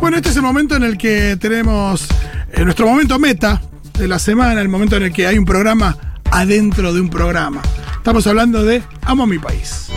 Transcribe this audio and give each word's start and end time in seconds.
Bueno, 0.00 0.16
este 0.16 0.30
es 0.30 0.36
el 0.36 0.42
momento 0.42 0.76
en 0.76 0.82
el 0.82 0.96
que 0.96 1.36
tenemos 1.36 2.06
eh, 2.52 2.64
nuestro 2.64 2.86
momento 2.86 3.18
meta 3.18 3.60
de 3.98 4.08
la 4.08 4.18
semana, 4.18 4.60
el 4.62 4.68
momento 4.68 4.96
en 4.96 5.04
el 5.04 5.12
que 5.12 5.26
hay 5.26 5.36
un 5.36 5.44
programa 5.44 5.94
adentro 6.30 6.94
de 6.94 7.02
un 7.02 7.10
programa. 7.10 7.60
Estamos 7.96 8.26
hablando 8.26 8.64
de 8.64 8.82
Amo 9.02 9.24
a 9.24 9.26
mi 9.26 9.38
país. 9.38 9.88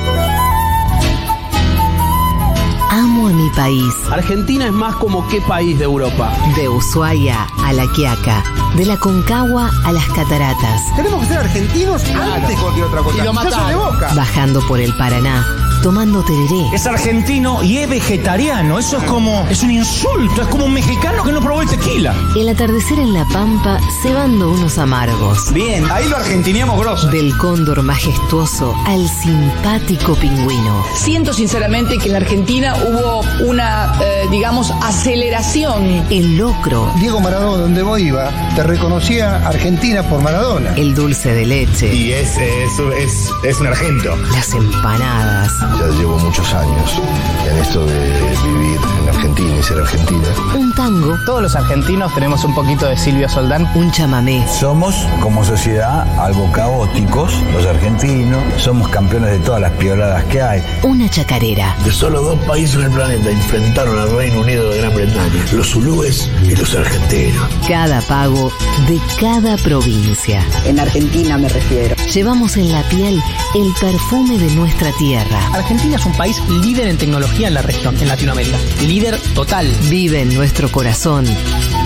Amo 2.92 3.28
a 3.28 3.32
mi 3.32 3.50
país. 3.52 3.94
Argentina 4.12 4.66
es 4.66 4.74
más 4.74 4.94
como 4.96 5.26
qué 5.30 5.40
país 5.42 5.80
de 5.80 5.86
Europa. 5.86 6.34
De 6.58 6.68
Ushuaia 6.68 7.48
a 7.64 7.72
La 7.72 7.90
Quiaca. 7.94 8.44
De 8.76 8.86
la 8.86 8.98
Concagua 8.98 9.72
a 9.86 9.92
las 9.94 10.06
Cataratas. 10.08 10.82
Tenemos 10.98 11.22
que 11.22 11.28
ser 11.28 11.38
argentinos 11.38 12.04
antes 12.10 12.50
que 12.50 12.62
cualquier 12.62 12.86
otra 12.88 13.02
cosa. 13.02 13.18
Y 13.18 13.22
lo 13.26 13.34
de 13.68 13.76
boca. 13.76 14.14
Bajando 14.16 14.60
por 14.68 14.82
el 14.82 14.94
Paraná. 14.98 15.63
Tomando 15.84 16.24
tereré. 16.24 16.74
Es 16.74 16.88
argentino 16.88 17.62
y 17.62 17.80
es 17.80 17.90
vegetariano. 17.90 18.80
Eso 18.80 19.00
es 19.00 19.04
como. 19.04 19.46
Es 19.50 19.64
un 19.64 19.72
insulto. 19.72 20.42
Es 20.42 20.48
como 20.48 20.64
un 20.64 20.74
mexicano 20.74 21.24
que 21.24 21.34
no 21.34 21.42
probó 21.42 21.62
el 21.62 21.68
tequila. 21.68 22.16
El 22.38 22.48
atardecer 22.48 23.00
en 23.00 23.14
La 23.14 23.26
Pampa 23.26 23.82
cebando 24.02 24.50
unos 24.50 24.78
amargos. 24.78 25.52
Bien, 25.52 25.84
ahí 25.92 26.08
lo 26.08 26.16
argentineamos 26.16 26.80
grosso. 26.80 27.08
Del 27.10 27.38
cóndor 27.38 27.84
majestuoso 27.84 28.74
al 28.86 29.10
simpático 29.10 30.16
pingüino. 30.16 30.86
Siento 30.96 31.34
sinceramente 31.34 31.98
que 31.98 32.06
en 32.06 32.12
la 32.14 32.20
Argentina 32.20 32.76
hubo 32.78 33.20
una, 33.46 33.94
eh, 34.02 34.28
digamos, 34.32 34.72
aceleración. 34.84 36.06
El 36.10 36.38
locro. 36.38 36.90
Diego 37.02 37.20
Maradona, 37.20 37.64
donde 37.64 37.84
vos 37.84 38.00
iba, 38.00 38.32
te 38.56 38.64
reconocía 38.64 39.46
Argentina 39.46 40.02
por 40.04 40.22
Maradona. 40.22 40.76
El 40.76 40.96
dulce 40.96 41.34
de 41.34 41.46
leche. 41.46 41.94
Y 41.94 42.14
es, 42.14 42.38
es, 42.38 42.80
es, 42.98 43.30
es 43.44 43.60
un 43.60 43.68
argento. 43.68 44.16
Las 44.32 44.54
empanadas. 44.54 45.52
Ya 45.80 45.88
llevo 45.98 46.18
muchos 46.20 46.54
años 46.54 47.02
en 47.50 47.58
esto 47.58 47.86
de 47.86 48.22
vivir 48.44 48.80
en 49.02 49.10
Argentina 49.10 49.58
y 49.60 49.64
ser 49.64 49.80
argentina. 49.80 50.28
Un 50.56 50.74
tango. 50.76 51.18
Todos 51.26 51.42
los 51.42 51.56
argentinos 51.56 52.14
tenemos 52.14 52.44
un 52.44 52.54
poquito 52.54 52.86
de 52.86 52.98
Silvio 52.98 53.28
Soldán. 53.28 53.68
Un 53.76 53.92
chamamé. 53.92 54.46
Somos, 54.48 54.96
como 55.22 55.44
sociedad, 55.44 56.08
algo 56.20 56.52
caóticos, 56.52 57.34
los 57.54 57.66
argentinos. 57.66 58.42
Somos 58.58 58.90
campeones 58.90 59.32
de 59.32 59.40
todas 59.40 59.62
las 59.62 59.72
pioladas 59.74 60.24
que 60.26 60.42
hay. 60.42 60.64
Una 60.84 61.10
chacarera. 61.10 61.76
De 61.84 61.92
solo 61.92 62.22
dos 62.22 62.40
países 62.46 62.76
en 62.76 62.84
el 62.84 62.92
planeta 62.92 63.30
enfrentaron 63.30 64.00
al 64.00 64.12
Reino 64.16 64.42
Unido 64.42 64.70
de 64.70 64.78
Gran 64.80 64.96
Bretaña, 64.96 65.46
los 65.54 65.70
zulúes 65.70 66.30
y 66.44 66.56
los 66.56 66.76
argentinos. 66.76 67.50
Cada 67.68 68.02
pago 68.02 68.52
de 68.88 69.00
cada 69.20 69.58
provincia. 69.58 70.44
En 70.66 70.80
Argentina 70.80 71.38
me 71.38 71.50
refiero. 71.50 71.96
Llevamos 72.12 72.58
en 72.58 72.72
la 72.72 72.84
piel 72.90 73.22
el 73.56 73.74
perfume 73.80 74.38
de 74.38 74.54
nuestra 74.56 74.92
tierra. 74.94 75.40
Argentina 75.54 75.96
es 75.96 76.06
un 76.06 76.14
país 76.14 76.42
líder 76.50 76.88
en 76.88 76.98
tecnología 76.98 77.48
en 77.48 77.54
la 77.54 77.62
región, 77.62 77.98
en 78.00 78.08
Latinoamérica. 78.08 78.58
Líder 78.86 79.20
total. 79.34 79.68
Vive 79.90 80.22
en 80.22 80.34
nuestro 80.34 80.72
corazón 80.72 81.26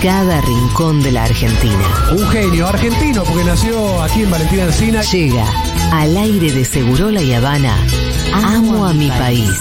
cada 0.02 0.40
rincón 0.40 1.02
de 1.02 1.12
la 1.12 1.24
Argentina. 1.24 1.84
Un 2.12 2.28
genio 2.28 2.66
argentino 2.66 3.24
porque 3.24 3.44
nació 3.44 4.02
aquí 4.02 4.22
en 4.22 4.30
Valentina 4.30 4.64
Encina. 4.64 5.02
Llega 5.02 5.44
al 5.92 6.16
aire 6.16 6.52
de 6.52 6.64
Segurola 6.64 7.22
y 7.22 7.32
Habana. 7.32 7.76
Amo 8.32 8.86
a 8.86 8.92
mi 8.92 9.08
país. 9.08 9.58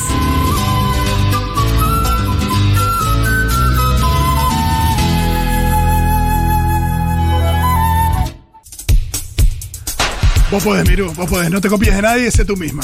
Vos 10.50 10.64
podés, 10.64 10.88
Miru, 10.88 11.12
vos 11.14 11.30
podés. 11.30 11.52
No 11.52 11.60
te 11.60 11.68
copies 11.68 11.94
de 11.94 12.02
nadie, 12.02 12.32
sé 12.32 12.46
tú 12.46 12.56
misma. 12.56 12.84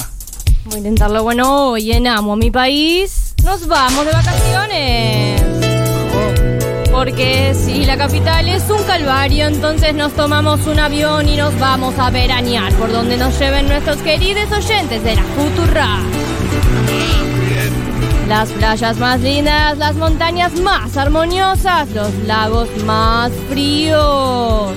Voy 0.65 0.75
a 0.75 0.77
intentarlo. 0.79 1.23
Bueno, 1.23 1.69
hoy 1.69 1.93
en 1.93 2.07
Amo 2.07 2.33
a 2.33 2.35
mi 2.35 2.51
país 2.51 3.33
nos 3.43 3.67
vamos 3.67 4.05
de 4.05 4.11
vacaciones. 4.11 5.41
Porque 6.91 7.55
si 7.55 7.85
la 7.85 7.97
capital 7.97 8.47
es 8.49 8.69
un 8.69 8.83
calvario, 8.83 9.47
entonces 9.47 9.93
nos 9.93 10.13
tomamos 10.13 10.67
un 10.67 10.79
avión 10.79 11.27
y 11.27 11.37
nos 11.37 11.57
vamos 11.57 11.97
a 11.97 12.09
veranear 12.09 12.73
por 12.73 12.91
donde 12.91 13.17
nos 13.17 13.39
lleven 13.39 13.67
nuestros 13.67 13.97
queridos 13.97 14.51
oyentes 14.51 15.03
de 15.03 15.15
la 15.15 15.23
Futura. 15.23 15.99
Las 18.27 18.49
playas 18.49 18.97
más 18.97 19.21
lindas, 19.21 19.77
las 19.77 19.95
montañas 19.95 20.53
más 20.59 20.97
armoniosas, 20.97 21.89
los 21.91 22.13
lagos 22.25 22.69
más 22.85 23.31
fríos. 23.49 24.71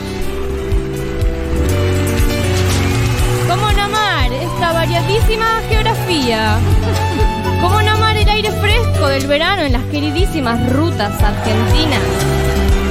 Esta 4.57 4.73
variadísima 4.73 5.47
geografía? 5.69 6.57
¿Cómo 7.61 7.83
no 7.83 7.91
amar 7.93 8.17
el 8.17 8.27
aire 8.29 8.51
fresco 8.53 9.07
del 9.09 9.27
verano 9.27 9.63
en 9.63 9.73
las 9.73 9.83
queridísimas 9.85 10.73
rutas 10.73 11.13
argentinas? 11.23 12.01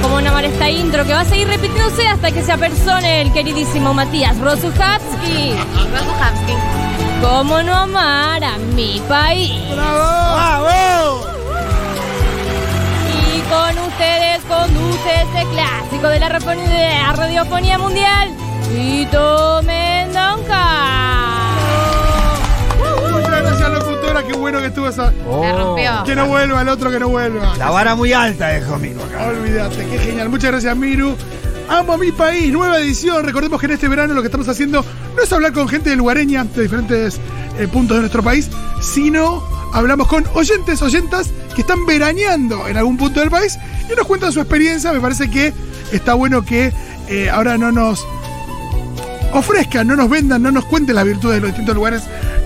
¿Cómo 0.00 0.20
no 0.20 0.30
amar 0.30 0.44
esta 0.44 0.70
intro 0.70 1.04
que 1.04 1.12
va 1.12 1.20
a 1.20 1.24
seguir 1.24 1.48
repitiéndose 1.48 2.06
hasta 2.06 2.30
que 2.30 2.42
se 2.44 2.52
apersone 2.52 3.22
el 3.22 3.32
queridísimo 3.32 3.92
Matías 3.94 4.38
Rosuchowski? 4.38 5.54
¿Cómo 7.20 7.62
no 7.62 7.74
amar 7.74 8.44
a 8.44 8.58
mi 8.74 9.02
país? 9.08 9.50
Y 13.34 13.40
con 13.50 13.78
ustedes 13.86 14.40
conduce 14.48 15.14
este 15.22 15.44
clásico 15.52 16.08
de 16.08 16.20
la, 16.20 16.28
radiofon- 16.28 16.68
de 16.68 16.88
la 17.02 17.12
radiofonía 17.12 17.78
mundial, 17.78 18.30
Tito 18.72 19.62
Mendonca. 19.64 20.85
Qué 24.26 24.32
bueno 24.34 24.60
que 24.60 24.66
estuvo 24.66 24.88
esa. 24.88 25.12
Que 26.04 26.14
no 26.14 26.26
vuelva 26.26 26.62
el 26.62 26.68
otro, 26.68 26.90
que 26.90 26.98
no 26.98 27.08
vuelva. 27.08 27.56
La 27.56 27.70
vara 27.70 27.94
muy 27.94 28.12
alta 28.12 28.48
dejó 28.48 28.78
Miro 28.78 29.02
acá. 29.04 29.26
Olvídate, 29.28 29.86
qué 29.86 29.98
genial. 29.98 30.28
Muchas 30.28 30.50
gracias, 30.50 30.76
Miru. 30.76 31.16
Amo 31.68 31.94
a 31.94 31.98
mi 31.98 32.12
país, 32.12 32.52
nueva 32.52 32.78
edición. 32.78 33.24
Recordemos 33.24 33.58
que 33.58 33.66
en 33.66 33.72
este 33.72 33.88
verano 33.88 34.14
lo 34.14 34.22
que 34.22 34.26
estamos 34.26 34.48
haciendo 34.48 34.84
no 35.16 35.22
es 35.22 35.32
hablar 35.32 35.52
con 35.52 35.68
gente 35.68 35.90
de 35.90 35.96
lugareña 35.96 36.44
de 36.44 36.62
diferentes 36.62 37.20
eh, 37.58 37.66
puntos 37.66 37.96
de 37.96 38.02
nuestro 38.02 38.22
país, 38.22 38.48
sino 38.80 39.42
hablamos 39.72 40.06
con 40.06 40.24
oyentes, 40.34 40.80
oyentas 40.82 41.30
que 41.54 41.62
están 41.62 41.84
veraneando 41.84 42.68
en 42.68 42.76
algún 42.76 42.96
punto 42.96 43.20
del 43.20 43.30
país 43.30 43.58
y 43.90 43.96
nos 43.96 44.06
cuentan 44.06 44.30
su 44.30 44.40
experiencia. 44.40 44.92
Me 44.92 45.00
parece 45.00 45.28
que 45.28 45.52
está 45.92 46.14
bueno 46.14 46.44
que 46.44 46.72
eh, 47.08 47.30
ahora 47.30 47.58
no 47.58 47.72
nos 47.72 48.06
ofrezcan, 49.32 49.86
no 49.86 49.96
nos 49.96 50.08
vendan, 50.08 50.42
no 50.42 50.52
nos 50.52 50.64
cuenten 50.66 50.94
las 50.94 51.04
virtudes 51.04 51.36
de 51.36 51.40
los 51.40 51.50
distintos 51.50 51.74
lugares, 51.74 52.02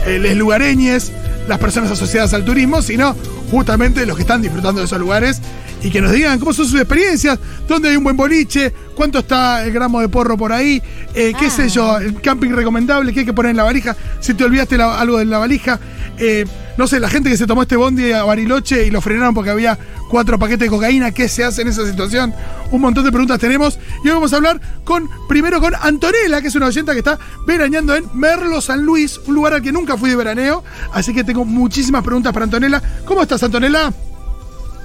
eh, 0.06 0.18
les 0.18 0.36
lugareñes, 0.36 1.12
las 1.50 1.58
personas 1.58 1.90
asociadas 1.90 2.32
al 2.32 2.44
turismo, 2.44 2.80
sino 2.80 3.14
justamente 3.50 4.06
los 4.06 4.16
que 4.16 4.22
están 4.22 4.40
disfrutando 4.40 4.80
de 4.80 4.86
esos 4.86 4.98
lugares 5.00 5.40
y 5.82 5.90
que 5.90 6.00
nos 6.00 6.12
digan 6.12 6.38
cómo 6.38 6.52
son 6.52 6.66
sus 6.66 6.78
experiencias, 6.80 7.38
dónde 7.68 7.88
hay 7.90 7.96
un 7.96 8.04
buen 8.04 8.16
boliche, 8.16 8.72
cuánto 8.94 9.18
está 9.18 9.64
el 9.64 9.72
gramo 9.72 10.00
de 10.00 10.08
porro 10.08 10.36
por 10.38 10.52
ahí, 10.52 10.80
eh, 11.14 11.32
qué 11.38 11.50
sé 11.50 11.68
yo, 11.68 11.98
el 11.98 12.20
camping 12.20 12.50
recomendable, 12.50 13.12
qué 13.12 13.20
hay 13.20 13.26
que 13.26 13.32
poner 13.32 13.50
en 13.50 13.56
la 13.56 13.64
valija, 13.64 13.96
si 14.20 14.34
te 14.34 14.44
olvidaste 14.44 14.76
la- 14.78 15.00
algo 15.00 15.18
de 15.18 15.24
la 15.24 15.38
valija, 15.38 15.80
eh, 16.18 16.44
no 16.80 16.86
sé, 16.86 16.98
la 16.98 17.10
gente 17.10 17.28
que 17.28 17.36
se 17.36 17.46
tomó 17.46 17.60
este 17.60 17.76
bondi 17.76 18.10
a 18.12 18.24
Bariloche 18.24 18.86
y 18.86 18.90
lo 18.90 19.02
frenaron 19.02 19.34
porque 19.34 19.50
había 19.50 19.78
cuatro 20.08 20.38
paquetes 20.38 20.60
de 20.60 20.68
cocaína, 20.70 21.10
¿qué 21.10 21.28
se 21.28 21.44
hace 21.44 21.60
en 21.60 21.68
esa 21.68 21.86
situación? 21.86 22.34
Un 22.70 22.80
montón 22.80 23.04
de 23.04 23.10
preguntas 23.10 23.38
tenemos 23.38 23.78
y 24.02 24.08
hoy 24.08 24.14
vamos 24.14 24.32
a 24.32 24.36
hablar 24.36 24.58
con, 24.82 25.06
primero 25.28 25.60
con 25.60 25.74
Antonella, 25.78 26.40
que 26.40 26.48
es 26.48 26.54
una 26.54 26.68
oyenta 26.68 26.94
que 26.94 27.00
está 27.00 27.18
veraneando 27.46 27.94
en 27.94 28.06
Merlo 28.14 28.62
San 28.62 28.82
Luis, 28.82 29.20
un 29.26 29.34
lugar 29.34 29.52
al 29.52 29.60
que 29.60 29.72
nunca 29.72 29.98
fui 29.98 30.08
de 30.08 30.16
veraneo, 30.16 30.64
así 30.94 31.12
que 31.12 31.22
tengo 31.22 31.44
muchísimas 31.44 32.02
preguntas 32.02 32.32
para 32.32 32.44
Antonella. 32.44 32.80
¿Cómo 33.04 33.20
estás, 33.20 33.42
Antonella? 33.42 33.92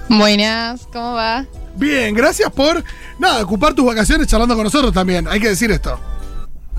Buenas, 0.10 0.90
¿cómo 0.92 1.14
va? 1.14 1.46
Bien, 1.78 2.14
gracias 2.14 2.52
por, 2.52 2.84
nada, 3.20 3.42
ocupar 3.42 3.74
tus 3.74 3.86
vacaciones 3.86 4.28
charlando 4.28 4.56
con 4.56 4.66
nosotros 4.66 4.92
también, 4.92 5.30
hay 5.30 5.40
que 5.40 5.48
decir 5.48 5.72
esto. 5.72 5.98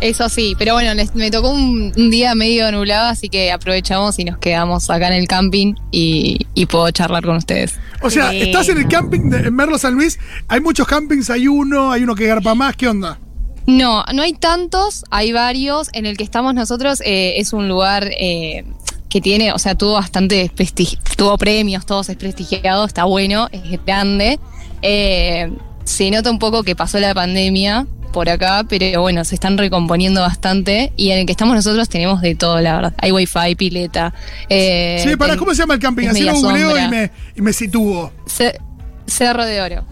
Eso 0.00 0.28
sí, 0.28 0.54
pero 0.58 0.74
bueno, 0.74 0.92
les- 0.94 1.14
me 1.14 1.30
tocó 1.30 1.50
un, 1.50 1.92
un 1.96 2.10
día 2.10 2.34
medio 2.34 2.70
nublado, 2.70 3.08
así 3.08 3.28
que 3.30 3.50
aprovechamos 3.50 4.18
y 4.18 4.24
nos 4.24 4.36
quedamos 4.38 4.90
acá 4.90 5.08
en 5.08 5.14
el 5.14 5.26
camping 5.26 5.74
y, 5.90 6.46
y 6.54 6.66
puedo 6.66 6.90
charlar 6.90 7.24
con 7.24 7.36
ustedes. 7.36 7.76
O 8.02 8.10
sea, 8.10 8.32
estás 8.34 8.68
en 8.68 8.76
el 8.78 8.88
camping 8.88 9.30
de 9.30 9.38
en 9.48 9.54
Merlo 9.54 9.78
San 9.78 9.94
Luis, 9.94 10.18
hay 10.48 10.60
muchos 10.60 10.86
campings, 10.86 11.30
hay 11.30 11.48
uno, 11.48 11.90
hay 11.92 12.02
uno 12.02 12.14
que 12.14 12.26
garpa 12.26 12.54
más, 12.54 12.76
¿qué 12.76 12.88
onda? 12.88 13.18
No, 13.66 14.04
no 14.12 14.22
hay 14.22 14.34
tantos, 14.34 15.04
hay 15.10 15.32
varios. 15.32 15.88
En 15.94 16.04
el 16.06 16.16
que 16.16 16.24
estamos 16.24 16.54
nosotros 16.54 17.00
eh, 17.04 17.34
es 17.38 17.52
un 17.54 17.66
lugar 17.66 18.08
eh, 18.20 18.64
que 19.08 19.20
tiene, 19.22 19.52
o 19.52 19.58
sea, 19.58 19.74
tuvo 19.74 19.94
bastante 19.94 20.50
prestigio, 20.54 20.98
tuvo 21.16 21.36
premios, 21.38 21.86
todos 21.86 22.08
es 22.10 22.16
prestigiado, 22.16 22.84
está 22.84 23.04
bueno, 23.04 23.48
es 23.50 23.62
grande. 23.84 24.38
Eh, 24.82 25.50
se 25.84 26.10
nota 26.10 26.30
un 26.30 26.38
poco 26.38 26.62
que 26.64 26.76
pasó 26.76 26.98
la 27.00 27.14
pandemia 27.14 27.86
por 28.16 28.30
acá, 28.30 28.64
pero 28.66 29.02
bueno, 29.02 29.22
se 29.26 29.34
están 29.34 29.58
recomponiendo 29.58 30.22
bastante. 30.22 30.90
Y 30.96 31.10
en 31.10 31.18
el 31.18 31.26
que 31.26 31.32
estamos 31.32 31.54
nosotros 31.54 31.86
tenemos 31.90 32.22
de 32.22 32.34
todo, 32.34 32.58
la 32.62 32.76
verdad. 32.76 32.94
Hay 32.96 33.12
wifi, 33.12 33.54
pileta. 33.56 34.14
eh, 34.48 35.02
sí, 35.06 35.16
para, 35.16 35.32
ten- 35.34 35.38
¿cómo 35.38 35.50
se 35.52 35.58
llama 35.58 35.74
el 35.74 35.80
camping? 35.80 36.08
Así 36.08 36.22
lo 36.22 36.32
googleo 36.32 36.78
y 36.78 36.88
me, 36.88 37.10
y 37.36 37.42
me 37.42 37.52
sitúo. 37.52 38.10
Ce- 38.26 38.58
Cerro 39.06 39.44
de 39.44 39.60
Oro. 39.60 39.84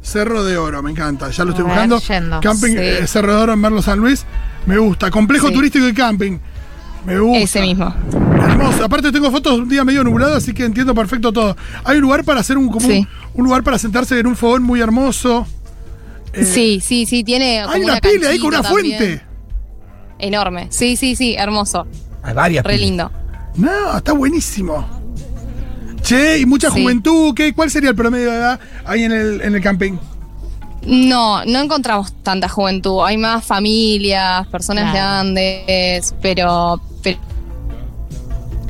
Cerro 0.00 0.44
de 0.44 0.56
Oro, 0.56 0.80
me 0.80 0.92
encanta. 0.92 1.28
Ya 1.30 1.42
lo 1.42 1.50
estoy 1.50 1.64
buscando. 1.64 1.98
yendo. 1.98 2.40
Camping 2.40 2.70
Sí. 2.70 2.76
eh, 2.78 3.06
Cerro 3.08 3.34
de 3.34 3.42
Oro 3.42 3.52
en 3.54 3.58
Merlo 3.58 3.82
San 3.82 3.98
Luis. 3.98 4.24
Me 4.66 4.78
gusta. 4.78 5.10
Complejo 5.10 5.48
Sí. 5.48 5.54
turístico 5.54 5.88
y 5.88 5.92
camping. 5.92 6.38
Me 7.04 7.18
gusta. 7.18 7.38
Ese 7.42 7.60
mismo. 7.62 7.92
Hermoso. 8.12 8.84
Aparte 8.84 9.10
tengo 9.10 9.28
fotos 9.32 9.56
de 9.56 9.62
un 9.62 9.68
día 9.68 9.82
medio 9.82 10.04
nublado, 10.04 10.36
así 10.36 10.54
que 10.54 10.64
entiendo 10.64 10.94
perfecto 10.94 11.32
todo. 11.32 11.56
Hay 11.82 11.96
un 11.96 12.02
lugar 12.02 12.22
para 12.22 12.38
hacer 12.38 12.56
un, 12.56 12.68
como 12.68 12.86
un 13.34 13.44
lugar 13.44 13.64
para 13.64 13.76
sentarse 13.76 14.20
en 14.20 14.28
un 14.28 14.36
fogón 14.36 14.62
muy 14.62 14.80
hermoso. 14.80 15.48
Eh, 16.32 16.44
sí, 16.44 16.80
sí, 16.82 17.06
sí, 17.06 17.22
tiene. 17.24 17.60
Hay 17.60 17.66
como 17.66 17.84
una 17.84 18.00
pila 18.00 18.28
ahí 18.30 18.38
con 18.38 18.48
una 18.48 18.62
también. 18.62 18.98
fuente. 18.98 19.22
Enorme. 20.18 20.68
Sí, 20.70 20.96
sí, 20.96 21.14
sí, 21.16 21.34
hermoso. 21.36 21.86
Hay 22.22 22.34
varias. 22.34 22.64
Re 22.64 22.74
pilas. 22.74 22.86
lindo. 22.88 23.10
No, 23.56 23.96
está 23.98 24.12
buenísimo. 24.12 24.86
Che, 26.02 26.38
y 26.38 26.46
mucha 26.46 26.70
Sí. 26.70 26.80
juventud. 26.82 27.34
¿qué, 27.34 27.52
¿Cuál 27.54 27.70
sería 27.70 27.90
el 27.90 27.96
promedio 27.96 28.30
de 28.30 28.36
edad 28.36 28.60
ahí 28.84 29.02
en 29.04 29.12
el, 29.12 29.40
en 29.42 29.54
el 29.54 29.60
camping? 29.62 29.94
No, 30.86 31.44
no 31.44 31.60
encontramos 31.60 32.12
tanta 32.22 32.48
juventud. 32.48 33.02
Hay 33.04 33.16
más 33.16 33.44
familias, 33.44 34.46
personas 34.48 34.90
Claro. 34.90 34.96
grandes, 34.96 36.14
pero, 36.20 36.80
pero. 37.02 37.18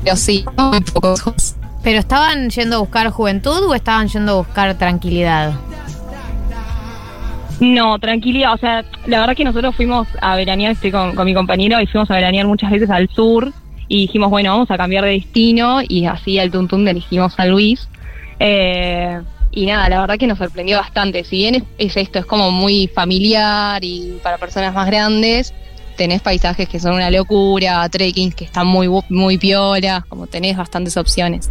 Pero 0.04 0.16
sí, 0.16 0.44
muy 0.58 0.80
pocos. 0.80 1.54
¿Pero 1.82 1.98
estaban 2.00 2.50
yendo 2.50 2.76
a 2.76 2.78
buscar 2.80 3.10
juventud 3.10 3.64
o 3.68 3.74
estaban 3.74 4.08
yendo 4.08 4.32
a 4.32 4.34
buscar 4.36 4.76
tranquilidad? 4.76 5.52
No, 7.62 7.96
tranquilidad. 8.00 8.54
O 8.54 8.56
sea, 8.56 8.84
la 9.06 9.20
verdad 9.20 9.36
que 9.36 9.44
nosotros 9.44 9.76
fuimos 9.76 10.08
a 10.20 10.34
veranear, 10.34 10.72
estoy 10.72 10.90
con, 10.90 11.14
mi 11.24 11.32
compañero, 11.32 11.80
y 11.80 11.86
fuimos 11.86 12.10
a 12.10 12.14
veranear 12.14 12.44
muchas 12.44 12.72
veces 12.72 12.90
al 12.90 13.08
sur. 13.08 13.52
Y 13.86 14.02
dijimos, 14.02 14.30
bueno, 14.30 14.50
vamos 14.50 14.70
a 14.72 14.76
cambiar 14.76 15.04
de 15.04 15.12
destino. 15.12 15.78
Y 15.86 16.06
así 16.06 16.40
al 16.40 16.50
Tuntún 16.50 16.88
elegimos 16.88 17.34
San 17.34 17.50
Luis. 17.50 17.88
Eh, 18.40 19.20
y 19.52 19.66
nada, 19.66 19.88
la 19.88 20.00
verdad 20.00 20.18
que 20.18 20.26
nos 20.26 20.38
sorprendió 20.38 20.78
bastante. 20.78 21.22
Si 21.22 21.36
bien 21.36 21.54
es, 21.54 21.62
es 21.78 21.96
esto, 21.96 22.18
es 22.18 22.26
como 22.26 22.50
muy 22.50 22.88
familiar 22.88 23.84
y 23.84 24.18
para 24.24 24.38
personas 24.38 24.74
más 24.74 24.88
grandes, 24.88 25.54
tenés 25.96 26.20
paisajes 26.20 26.68
que 26.68 26.80
son 26.80 26.94
una 26.94 27.12
locura, 27.12 27.88
trekkings 27.88 28.34
que 28.34 28.44
están 28.44 28.66
muy, 28.66 28.88
muy 29.08 29.38
piolas, 29.38 30.04
como 30.06 30.26
tenés 30.26 30.56
bastantes 30.56 30.96
opciones. 30.96 31.48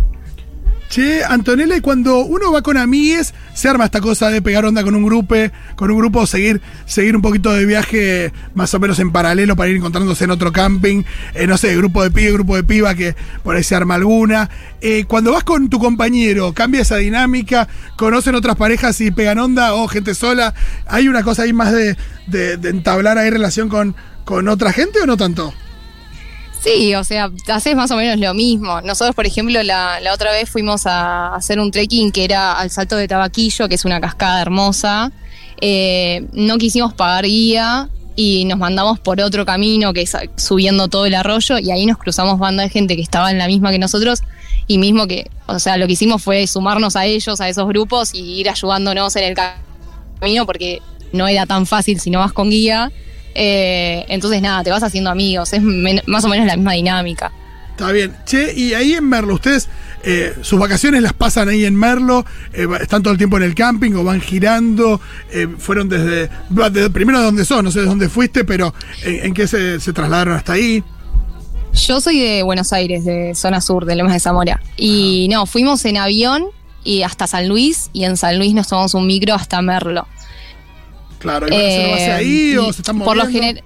Che, 0.92 1.24
Antonella, 1.24 1.78
y 1.78 1.80
cuando 1.80 2.20
uno 2.26 2.52
va 2.52 2.62
con 2.62 2.76
amigues, 2.76 3.34
se 3.54 3.70
arma 3.70 3.86
esta 3.86 4.02
cosa 4.02 4.30
de 4.30 4.42
pegar 4.42 4.66
onda 4.66 4.84
con 4.84 4.94
un 4.94 5.06
grupo, 5.06 5.36
con 5.78 5.90
un 5.90 5.98
grupo, 5.98 6.28
seguir, 6.28 6.60
seguir 6.86 7.16
un 7.16 7.22
poquito 7.22 7.50
de 7.54 7.66
viaje 7.66 8.34
más 8.56 8.74
o 8.74 8.80
menos 8.82 9.00
en 9.00 9.10
paralelo 9.14 9.56
para 9.56 9.70
ir 9.70 9.78
encontrándose 9.78 10.26
en 10.26 10.32
otro 10.32 10.52
camping, 10.52 11.04
eh, 11.34 11.48
no 11.48 11.58
sé, 11.58 11.74
grupo 11.78 12.04
de 12.04 12.12
pibe, 12.12 12.34
grupo 12.34 12.58
de 12.58 12.66
piba, 12.66 12.94
que 12.94 13.16
por 13.42 13.56
ahí 13.56 13.64
se 13.64 13.74
arma 13.74 13.96
alguna. 13.96 14.50
Eh, 14.82 15.06
cuando 15.08 15.32
vas 15.32 15.46
con 15.46 15.70
tu 15.70 15.80
compañero, 15.80 16.52
cambia 16.54 16.82
esa 16.82 16.98
dinámica, 16.98 17.70
conocen 17.96 18.36
otras 18.36 18.58
parejas 18.58 19.00
y 19.00 19.12
pegan 19.12 19.40
onda, 19.40 19.74
o 19.76 19.88
gente 19.88 20.14
sola, 20.14 20.54
¿hay 20.88 21.08
una 21.08 21.24
cosa 21.24 21.44
ahí 21.44 21.54
más 21.54 21.72
de, 21.72 21.96
de- 22.28 22.58
de 22.58 22.70
entablar 22.70 23.18
ahí 23.18 23.30
relación 23.30 23.70
con, 23.70 23.96
con 24.26 24.50
otra 24.50 24.74
gente 24.74 25.00
o 25.02 25.06
no 25.06 25.16
tanto? 25.16 25.54
Sí, 26.64 26.94
o 26.94 27.04
sea, 27.04 27.32
haces 27.48 27.76
más 27.76 27.90
o 27.90 27.96
menos 27.96 28.20
lo 28.20 28.34
mismo. 28.36 28.82
Nosotros, 28.82 29.16
por 29.16 29.26
ejemplo, 29.26 29.64
la, 29.64 30.00
la 30.00 30.14
otra 30.14 30.32
vez 30.32 30.48
fuimos 30.48 30.86
a 30.86 31.34
hacer 31.34 31.60
un 31.60 31.72
trekking 31.72 32.12
que 32.12 32.24
era 32.24 32.54
al 32.54 32.70
Salto 32.70 32.98
de 32.98 33.08
Tabaquillo, 33.08 33.68
que 33.68 33.76
es 33.76 33.86
una 33.86 34.00
cascada 34.00 34.42
hermosa. 34.42 35.12
Eh, 35.60 36.28
no 36.34 36.58
quisimos 36.58 36.94
pagar 36.94 37.26
guía 37.26 37.90
y 38.16 38.46
nos 38.46 38.60
mandamos 38.60 39.00
por 39.00 39.20
otro 39.22 39.46
camino 39.46 39.94
que 39.94 40.02
es 40.02 40.16
subiendo 40.36 40.88
todo 40.88 41.06
el 41.06 41.16
arroyo 41.16 41.58
y 41.58 41.72
ahí 41.72 41.86
nos 41.86 41.98
cruzamos 41.98 42.40
banda 42.40 42.64
de 42.64 42.70
gente 42.70 42.96
que 42.96 43.02
estaba 43.02 43.32
en 43.32 43.38
la 43.38 43.48
misma 43.48 43.72
que 43.72 43.80
nosotros 43.80 44.22
y 44.68 44.78
mismo 44.78 45.08
que, 45.08 45.30
o 45.48 45.60
sea, 45.60 45.78
lo 45.78 45.88
que 45.88 45.94
hicimos 45.94 46.22
fue 46.22 46.46
sumarnos 46.46 46.96
a 46.96 47.06
ellos, 47.06 47.42
a 47.42 47.50
esos 47.50 47.68
grupos 47.68 48.14
y 48.14 48.40
ir 48.40 48.50
ayudándonos 48.50 49.16
en 49.16 49.24
el 49.24 49.36
camino 49.36 50.46
porque 50.46 50.82
no 51.12 51.28
era 51.28 51.46
tan 51.46 51.66
fácil 51.66 52.00
si 52.00 52.10
no 52.10 52.20
vas 52.20 52.34
con 52.34 52.50
guía. 52.50 52.92
Eh, 53.36 54.06
entonces 54.10 54.42
nada, 54.42 54.64
te 54.64 54.72
vas 54.72 54.84
haciendo 54.84 55.10
amigos, 55.10 55.54
es 55.54 55.62
más 56.06 56.26
o 56.26 56.28
menos 56.28 56.46
la 56.46 56.56
misma 56.56 56.74
dinámica. 56.74 57.32
Está 57.72 57.92
bien. 57.92 58.16
Che, 58.26 58.54
y 58.54 58.74
ahí 58.74 58.94
en 58.94 59.08
Merlo, 59.08 59.36
¿ustedes 59.36 59.68
eh, 60.04 60.36
sus 60.42 60.60
vacaciones 60.60 61.02
las 61.02 61.14
pasan 61.14 61.50
ahí 61.50 61.66
en 61.66 61.76
Merlo? 61.76 62.26
Eh, 62.54 62.68
¿Están 62.80 63.02
todo 63.02 63.12
el 63.12 63.18
tiempo 63.18 63.38
en 63.38 63.44
el 63.44 63.56
camping 63.56 63.94
o 63.94 64.04
van 64.04 64.22
girando? 64.22 65.02
Eh, 65.32 65.48
¿Fueron 65.58 65.90
desde, 65.90 66.30
Primero 66.92 67.20
de 67.20 67.26
dónde 67.26 67.46
son? 67.46 67.66
No 67.66 67.72
sé 67.72 67.80
de 67.80 67.86
dónde 67.86 68.10
fuiste, 68.10 68.44
pero 68.44 68.74
¿en, 69.04 69.28
en 69.28 69.34
qué 69.34 69.48
se, 69.48 69.80
se 69.80 69.94
trasladaron 69.94 70.36
hasta 70.36 70.54
ahí? 70.54 70.84
Yo 71.74 72.02
soy 72.02 72.20
de 72.20 72.44
Buenos 72.44 72.74
Aires, 72.74 73.06
de 73.06 73.34
zona 73.34 73.62
sur, 73.62 73.86
de 73.86 73.96
Lomas 73.96 74.14
de 74.14 74.20
Zamora. 74.20 74.62
Y 74.78 75.28
no, 75.32 75.46
fuimos 75.46 75.84
en 75.86 75.98
avión 75.98 76.46
y 76.84 77.04
hasta 77.04 77.28
San 77.28 77.48
Luis 77.48 77.90
y 77.94 78.04
en 78.04 78.18
San 78.18 78.38
Luis 78.38 78.54
nos 78.54 78.68
tomamos 78.68 78.94
un 78.94 79.08
micro 79.08 79.34
hasta 79.34 79.62
Merlo. 79.62 80.08
Claro, 81.22 81.46
¿hay 81.46 81.52
una 81.54 81.62
Eh, 81.62 82.12
ahí 82.12 82.58
o 82.58 82.74
se 82.74 82.82
están 82.82 83.00
por 83.00 83.16
lo 83.16 83.24
moviendo? 83.26 83.48
gener- 83.62 83.64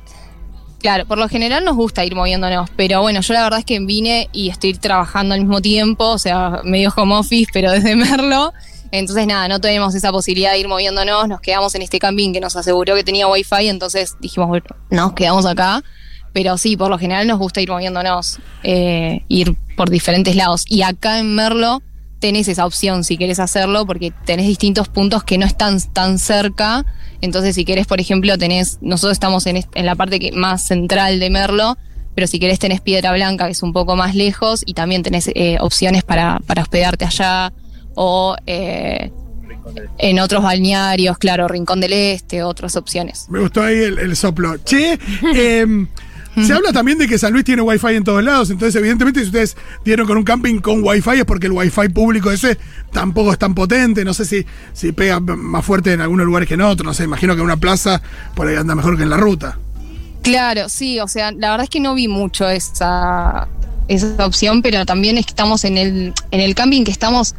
Claro, 0.79 1.05
por 1.07 1.17
lo 1.17 1.27
general 1.27 1.65
nos 1.65 1.75
gusta 1.75 2.05
ir 2.05 2.13
moviéndonos, 2.13 2.69
pero 2.75 3.01
bueno, 3.01 3.21
yo 3.21 3.33
la 3.33 3.41
verdad 3.43 3.59
es 3.59 3.65
que 3.65 3.79
vine 3.79 4.29
y 4.33 4.49
estoy 4.49 4.73
trabajando 4.73 5.33
al 5.33 5.39
mismo 5.41 5.59
tiempo, 5.59 6.05
o 6.11 6.19
sea, 6.19 6.61
medio 6.63 6.93
home 6.95 7.15
office, 7.15 7.49
pero 7.51 7.71
desde 7.71 7.95
Merlo. 7.95 8.53
Entonces, 8.91 9.25
nada, 9.25 9.47
no 9.47 9.59
tenemos 9.59 9.95
esa 9.95 10.11
posibilidad 10.11 10.51
de 10.51 10.59
ir 10.59 10.67
moviéndonos, 10.67 11.27
nos 11.27 11.41
quedamos 11.41 11.73
en 11.73 11.81
este 11.81 11.97
camping 11.97 12.33
que 12.33 12.39
nos 12.39 12.55
aseguró 12.55 12.93
que 12.93 13.03
tenía 13.03 13.27
wifi, 13.27 13.67
entonces 13.67 14.15
dijimos, 14.19 14.47
bueno, 14.49 14.65
nos 14.91 15.13
quedamos 15.13 15.45
acá. 15.47 15.81
Pero 16.33 16.57
sí, 16.57 16.77
por 16.77 16.89
lo 16.89 16.99
general 16.99 17.25
nos 17.27 17.39
gusta 17.39 17.61
ir 17.61 17.69
moviéndonos, 17.69 18.39
eh, 18.61 19.21
ir 19.27 19.55
por 19.75 19.89
diferentes 19.89 20.35
lados. 20.35 20.65
Y 20.67 20.81
acá 20.83 21.17
en 21.19 21.33
Merlo 21.33 21.81
tenés 22.19 22.47
esa 22.47 22.65
opción 22.65 23.03
si 23.03 23.17
querés 23.17 23.39
hacerlo, 23.39 23.85
porque 23.85 24.11
tenés 24.25 24.45
distintos 24.45 24.87
puntos 24.89 25.23
que 25.23 25.37
no 25.37 25.45
están 25.45 25.79
tan 25.93 26.19
cerca. 26.19 26.85
Entonces, 27.25 27.55
si 27.55 27.65
querés, 27.65 27.87
por 27.87 27.99
ejemplo, 27.99 28.37
tenés, 28.37 28.77
nosotros 28.81 29.13
estamos 29.13 29.45
en, 29.47 29.65
en 29.73 29.85
la 29.85 29.95
parte 29.95 30.19
que, 30.19 30.31
más 30.31 30.63
central 30.63 31.19
de 31.19 31.29
Merlo, 31.29 31.77
pero 32.15 32.27
si 32.27 32.39
querés 32.39 32.59
tenés 32.59 32.79
Piedra 32.79 33.11
Blanca, 33.11 33.45
que 33.45 33.51
es 33.51 33.61
un 33.61 33.73
poco 33.73 33.97
más 33.97 34.15
lejos, 34.15 34.63
y 34.65 34.73
también 34.73 35.03
tenés 35.03 35.29
eh, 35.35 35.57
opciones 35.59 36.03
para, 36.03 36.39
para 36.47 36.61
hospedarte 36.61 37.03
allá, 37.03 37.51
o 37.93 38.35
eh, 38.47 39.11
en 39.97 40.19
otros 40.19 40.43
balnearios, 40.43 41.17
claro, 41.17 41.47
Rincón 41.47 41.81
del 41.81 41.93
Este, 41.93 42.43
otras 42.43 42.75
opciones. 42.75 43.25
Me 43.29 43.39
gustó 43.39 43.61
ahí 43.63 43.77
el, 43.77 43.99
el 43.99 44.15
soplo. 44.15 44.57
Che, 44.63 44.97
em, 45.33 45.87
se 46.43 46.53
habla 46.53 46.73
también 46.73 46.97
de 46.97 47.07
que 47.07 47.17
San 47.17 47.31
Luis 47.31 47.45
tiene 47.45 47.61
wifi 47.61 47.95
en 47.95 48.03
todos 48.03 48.23
lados, 48.23 48.49
entonces 48.49 48.75
evidentemente 48.75 49.21
si 49.21 49.27
ustedes 49.27 49.55
dieron 49.83 50.05
con 50.05 50.17
un 50.17 50.23
camping 50.23 50.59
con 50.59 50.83
wifi 50.83 51.19
es 51.19 51.25
porque 51.25 51.47
el 51.47 51.53
wifi 51.53 51.89
público 51.89 52.31
ese 52.31 52.57
tampoco 52.91 53.31
es 53.31 53.39
tan 53.39 53.53
potente, 53.53 54.03
no 54.03 54.13
sé 54.13 54.25
si, 54.25 54.45
si 54.73 54.91
pega 54.91 55.19
más 55.19 55.63
fuerte 55.65 55.93
en 55.93 56.01
algunos 56.01 56.25
lugares 56.25 56.47
que 56.47 56.55
en 56.55 56.61
otros, 56.61 56.85
no 56.85 56.93
sé, 56.93 57.03
imagino 57.03 57.35
que 57.35 57.39
en 57.39 57.45
una 57.45 57.57
plaza 57.57 58.01
por 58.35 58.47
ahí 58.47 58.55
anda 58.55 58.75
mejor 58.75 58.97
que 58.97 59.03
en 59.03 59.09
la 59.09 59.17
ruta. 59.17 59.57
Claro, 60.21 60.69
sí, 60.69 60.99
o 60.99 61.07
sea, 61.07 61.31
la 61.31 61.51
verdad 61.51 61.65
es 61.65 61.69
que 61.69 61.79
no 61.79 61.93
vi 61.93 62.07
mucho 62.07 62.49
esa, 62.49 63.47
esa 63.87 64.25
opción, 64.25 64.61
pero 64.61 64.85
también 64.85 65.17
es 65.17 65.25
que 65.25 65.31
estamos 65.31 65.63
en 65.65 65.77
el, 65.77 66.13
en 66.31 66.39
el 66.39 66.55
camping 66.55 66.83
que 66.83 66.91
estamos, 66.91 67.35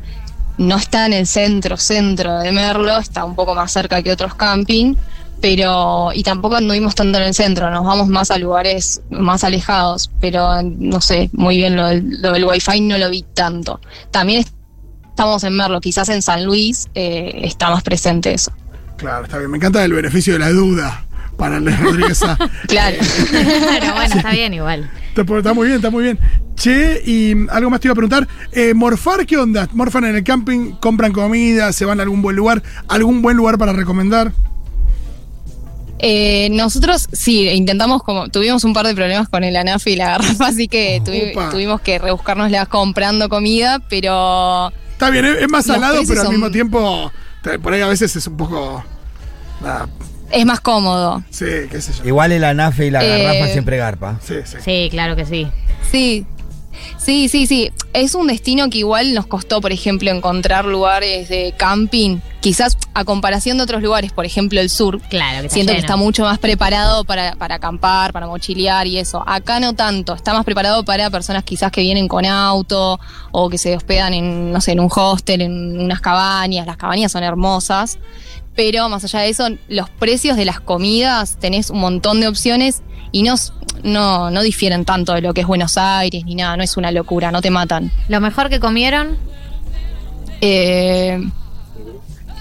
no 0.56 0.76
está 0.76 1.06
en 1.06 1.12
el 1.12 1.26
centro, 1.26 1.76
centro 1.76 2.38
de 2.38 2.52
Merlo, 2.52 2.96
está 2.98 3.24
un 3.24 3.34
poco 3.34 3.54
más 3.54 3.72
cerca 3.72 4.02
que 4.02 4.12
otros 4.12 4.36
camping, 4.36 4.94
pero, 5.40 6.10
y 6.14 6.22
tampoco 6.22 6.56
anduvimos 6.56 6.94
tanto 6.94 7.18
en 7.18 7.24
el 7.24 7.34
centro, 7.34 7.70
nos 7.70 7.84
vamos 7.84 8.08
más 8.08 8.30
a 8.30 8.38
lugares 8.38 9.02
más 9.10 9.44
alejados, 9.44 10.10
pero 10.20 10.62
no 10.62 11.00
sé, 11.00 11.30
muy 11.32 11.56
bien 11.56 11.76
lo 11.76 11.86
del, 11.86 12.22
lo 12.22 12.32
del 12.32 12.44
wifi 12.44 12.80
no 12.80 12.98
lo 12.98 13.10
vi 13.10 13.22
tanto. 13.34 13.80
También 14.10 14.44
estamos 15.08 15.44
en 15.44 15.56
Merlo, 15.56 15.80
quizás 15.80 16.08
en 16.08 16.22
San 16.22 16.44
Luis 16.44 16.88
eh, 16.94 17.40
está 17.42 17.70
más 17.70 17.82
presente 17.82 18.32
eso. 18.32 18.52
Claro, 18.96 19.24
está 19.24 19.38
bien, 19.38 19.50
me 19.50 19.58
encanta 19.58 19.84
el 19.84 19.92
beneficio 19.92 20.32
de 20.32 20.38
la 20.38 20.50
duda 20.50 21.06
para 21.36 21.58
el 21.58 21.78
Rodríguez. 21.78 22.22
A. 22.22 22.36
Claro. 22.66 22.96
Pero 23.30 23.94
bueno, 23.94 24.14
está 24.14 24.30
bien 24.30 24.54
igual. 24.54 24.90
Está, 25.14 25.36
está 25.36 25.54
muy 25.54 25.66
bien, 25.66 25.76
está 25.76 25.90
muy 25.90 26.02
bien. 26.04 26.18
Che, 26.54 27.02
y 27.04 27.34
algo 27.50 27.70
más 27.70 27.80
te 27.80 27.88
iba 27.88 27.92
a 27.92 27.94
preguntar. 27.94 28.26
Eh, 28.52 28.74
¿Morfar 28.74 29.26
qué 29.26 29.36
onda? 29.36 29.68
¿Morfan 29.72 30.04
en 30.04 30.16
el 30.16 30.24
camping? 30.24 30.72
¿Compran 30.72 31.12
comida? 31.12 31.72
¿Se 31.72 31.84
van 31.84 32.00
a 32.00 32.02
algún 32.02 32.22
buen 32.22 32.36
lugar? 32.36 32.62
¿Algún 32.88 33.22
buen 33.22 33.36
lugar 33.36 33.58
para 33.58 33.72
recomendar? 33.72 34.32
Eh, 35.98 36.48
nosotros 36.50 37.08
sí, 37.12 37.48
intentamos 37.48 38.02
como, 38.02 38.28
tuvimos 38.28 38.64
un 38.64 38.72
par 38.74 38.86
de 38.86 38.94
problemas 38.94 39.28
con 39.28 39.44
el 39.44 39.56
ANAF 39.56 39.86
y 39.86 39.96
la 39.96 40.06
garrafa, 40.10 40.46
así 40.48 40.68
que 40.68 41.00
tuvi- 41.02 41.32
Upa. 41.32 41.50
tuvimos 41.50 41.80
que 41.80 41.98
rebuscárnosla 41.98 42.66
comprando 42.66 43.28
comida, 43.28 43.80
pero 43.88 44.72
Está 44.92 45.10
bien, 45.10 45.24
es, 45.24 45.42
es 45.42 45.48
más 45.50 45.64
salado, 45.66 46.00
pero 46.06 46.22
al 46.22 46.28
mismo 46.30 46.50
tiempo, 46.50 47.10
por 47.62 47.72
ahí 47.72 47.80
a 47.80 47.86
veces 47.86 48.14
es 48.16 48.26
un 48.26 48.36
poco. 48.36 48.84
nada, 49.62 49.88
es 50.30 50.44
más 50.44 50.60
cómodo. 50.60 51.22
sí, 51.30 51.44
qué 51.70 51.80
sé 51.80 51.92
yo. 51.94 52.04
Igual 52.04 52.32
el 52.32 52.44
anafe 52.44 52.86
y 52.86 52.90
la 52.90 53.04
Eh, 53.04 53.22
garrafa 53.22 53.52
siempre 53.52 53.76
garpa. 53.76 54.18
Sí, 54.22 54.34
sí. 54.44 54.56
Sí, 54.64 54.88
claro 54.90 55.16
que 55.16 55.24
sí. 55.24 55.46
Sí, 55.90 56.26
sí, 56.98 57.28
sí, 57.28 57.46
sí. 57.46 57.70
Es 57.92 58.14
un 58.14 58.26
destino 58.26 58.68
que 58.70 58.78
igual 58.78 59.14
nos 59.14 59.26
costó, 59.26 59.60
por 59.60 59.72
ejemplo, 59.72 60.10
encontrar 60.10 60.64
lugares 60.64 61.28
de 61.28 61.54
camping. 61.56 62.18
Quizás 62.40 62.76
a 62.94 63.04
comparación 63.04 63.56
de 63.56 63.64
otros 63.64 63.82
lugares, 63.82 64.12
por 64.12 64.24
ejemplo 64.24 64.60
el 64.60 64.70
sur, 64.70 65.00
Claro 65.08 65.42
que 65.42 65.50
siento 65.50 65.72
que 65.72 65.78
está 65.78 65.96
mucho 65.96 66.22
más 66.22 66.38
preparado 66.38 67.04
para, 67.04 67.34
para 67.34 67.56
acampar, 67.56 68.12
para 68.12 68.26
mochilear 68.26 68.86
y 68.86 68.98
eso. 68.98 69.24
Acá 69.26 69.58
no 69.58 69.74
tanto, 69.74 70.14
está 70.14 70.32
más 70.32 70.44
preparado 70.44 70.84
para 70.84 71.10
personas 71.10 71.42
quizás 71.42 71.72
que 71.72 71.80
vienen 71.80 72.06
con 72.06 72.24
auto 72.24 73.00
o 73.32 73.50
que 73.50 73.58
se 73.58 73.76
hospedan 73.76 74.14
en, 74.14 74.52
no 74.52 74.60
sé, 74.60 74.72
en 74.72 74.80
un 74.80 74.90
hostel, 74.94 75.40
en 75.42 75.80
unas 75.80 76.00
cabañas. 76.00 76.66
Las 76.66 76.76
cabañas 76.76 77.10
son 77.10 77.24
hermosas, 77.24 77.98
pero 78.56 78.88
más 78.88 79.04
allá 79.04 79.20
de 79.20 79.28
eso, 79.28 79.48
los 79.68 79.88
precios 79.90 80.36
de 80.36 80.44
las 80.44 80.58
comidas, 80.60 81.36
tenés 81.38 81.70
un 81.70 81.78
montón 81.78 82.20
de 82.20 82.26
opciones 82.28 82.82
y 83.12 83.22
no, 83.22 83.34
no, 83.84 84.30
no 84.30 84.42
difieren 84.42 84.84
tanto 84.84 85.12
de 85.12 85.20
lo 85.20 85.34
que 85.34 85.42
es 85.42 85.46
Buenos 85.46 85.78
Aires 85.78 86.24
ni 86.24 86.34
nada, 86.34 86.56
no 86.56 86.62
es 86.62 86.76
una 86.76 86.90
locura, 86.90 87.30
no 87.30 87.40
te 87.42 87.50
matan. 87.50 87.92
Lo 88.08 88.20
mejor 88.20 88.48
que 88.48 88.58
comieron, 88.58 89.18
Eh, 90.40 91.18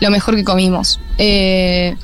lo 0.01 0.10
mejor 0.12 0.36
que 0.36 0.43
comimos. 0.43 1.00
Eh, 1.17 1.95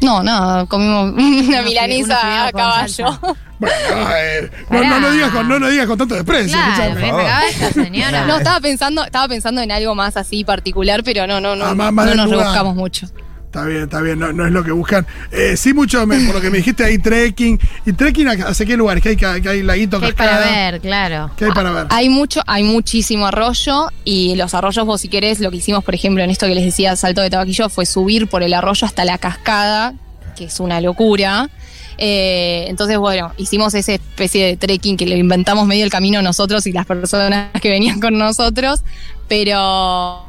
no, 0.00 0.22
nada, 0.22 0.66
comimos 0.66 1.12
una 1.48 1.62
milanesa 1.62 2.46
a 2.46 2.52
caballo. 2.52 3.18
Bueno, 3.58 3.74
eh, 4.16 4.50
no, 4.70 4.84
no, 4.84 5.00
lo 5.00 5.10
digas 5.10 5.30
con, 5.32 5.48
no 5.48 5.58
lo 5.58 5.68
digas 5.68 5.86
con 5.88 5.98
tanto 5.98 6.14
desprecio. 6.14 6.56
Claro, 6.56 6.94
me 6.94 7.72
señora. 7.72 8.24
No, 8.26 8.36
estaba 8.38 8.60
pensando, 8.60 9.04
estaba 9.04 9.26
pensando 9.26 9.60
en 9.60 9.72
algo 9.72 9.94
más 9.96 10.16
así 10.16 10.44
particular, 10.44 11.02
pero 11.04 11.26
no, 11.26 11.40
no, 11.40 11.56
no, 11.56 11.64
Ah, 11.64 11.74
más- 11.74 11.92
más 11.92 12.06
no 12.06 12.14
nos 12.14 12.30
rebuscamos 12.30 12.76
mucho. 12.76 13.08
Está 13.48 13.64
bien, 13.64 13.84
está 13.84 14.02
bien, 14.02 14.18
no, 14.18 14.30
no 14.30 14.44
es 14.46 14.52
lo 14.52 14.62
que 14.62 14.72
buscan. 14.72 15.06
Eh, 15.32 15.56
sí, 15.56 15.72
mucho, 15.72 16.06
me- 16.06 16.20
por 16.26 16.34
lo 16.34 16.40
que 16.42 16.50
me 16.50 16.58
dijiste, 16.58 16.84
hay 16.84 16.98
trekking. 16.98 17.58
¿Y 17.86 17.94
trekking 17.94 18.28
hacia 18.28 18.66
qué 18.66 18.76
lugares? 18.76 19.02
¿Qué 19.02 19.08
hay, 19.08 19.16
que 19.16 19.24
hay 19.48 19.62
laguito, 19.62 19.98
¿Qué 19.98 20.06
hay 20.06 20.12
para 20.12 20.38
ver? 20.40 20.80
Claro. 20.82 21.30
¿Qué 21.34 21.46
hay 21.46 21.52
para 21.52 21.70
ver? 21.72 21.86
Hay 21.88 22.10
mucho, 22.10 22.42
hay 22.46 22.62
muchísimo 22.62 23.26
arroyo 23.26 23.88
y 24.04 24.34
los 24.36 24.52
arroyos, 24.52 24.84
vos 24.84 25.00
si 25.00 25.08
querés, 25.08 25.40
lo 25.40 25.50
que 25.50 25.56
hicimos, 25.56 25.82
por 25.82 25.94
ejemplo, 25.94 26.22
en 26.22 26.28
esto 26.28 26.46
que 26.46 26.54
les 26.54 26.64
decía, 26.64 26.94
salto 26.94 27.22
de 27.22 27.30
tabaquillo, 27.30 27.70
fue 27.70 27.86
subir 27.86 28.26
por 28.28 28.42
el 28.42 28.52
arroyo 28.52 28.86
hasta 28.86 29.06
la 29.06 29.16
cascada, 29.16 29.94
que 30.36 30.44
es 30.44 30.60
una 30.60 30.82
locura. 30.82 31.48
Eh, 31.96 32.66
entonces, 32.68 32.98
bueno, 32.98 33.32
hicimos 33.38 33.72
esa 33.72 33.94
especie 33.94 34.44
de 34.44 34.56
trekking 34.58 34.98
que 34.98 35.06
lo 35.06 35.16
inventamos 35.16 35.66
medio 35.66 35.84
el 35.86 35.90
camino 35.90 36.20
nosotros 36.20 36.66
y 36.66 36.72
las 36.72 36.84
personas 36.84 37.48
que 37.62 37.70
venían 37.70 37.98
con 37.98 38.18
nosotros, 38.18 38.82
pero 39.26 40.27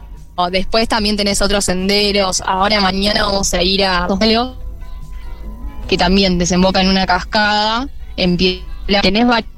después 0.50 0.88
también 0.88 1.18
tenés 1.18 1.42
otros 1.42 1.66
senderos. 1.66 2.42
Ahora 2.46 2.80
mañana 2.80 3.24
vamos 3.24 3.54
a 3.54 3.62
ir 3.62 3.84
a 3.84 4.08
Tosmelo, 4.08 4.56
que 5.88 5.98
también 5.98 6.38
desemboca 6.38 6.82
en 6.82 6.88
una 6.88 7.06
cascada, 7.06 7.88
en 8.16 8.38
pie. 8.38 8.64
Tenés 9.02 9.28
varios. 9.28 9.50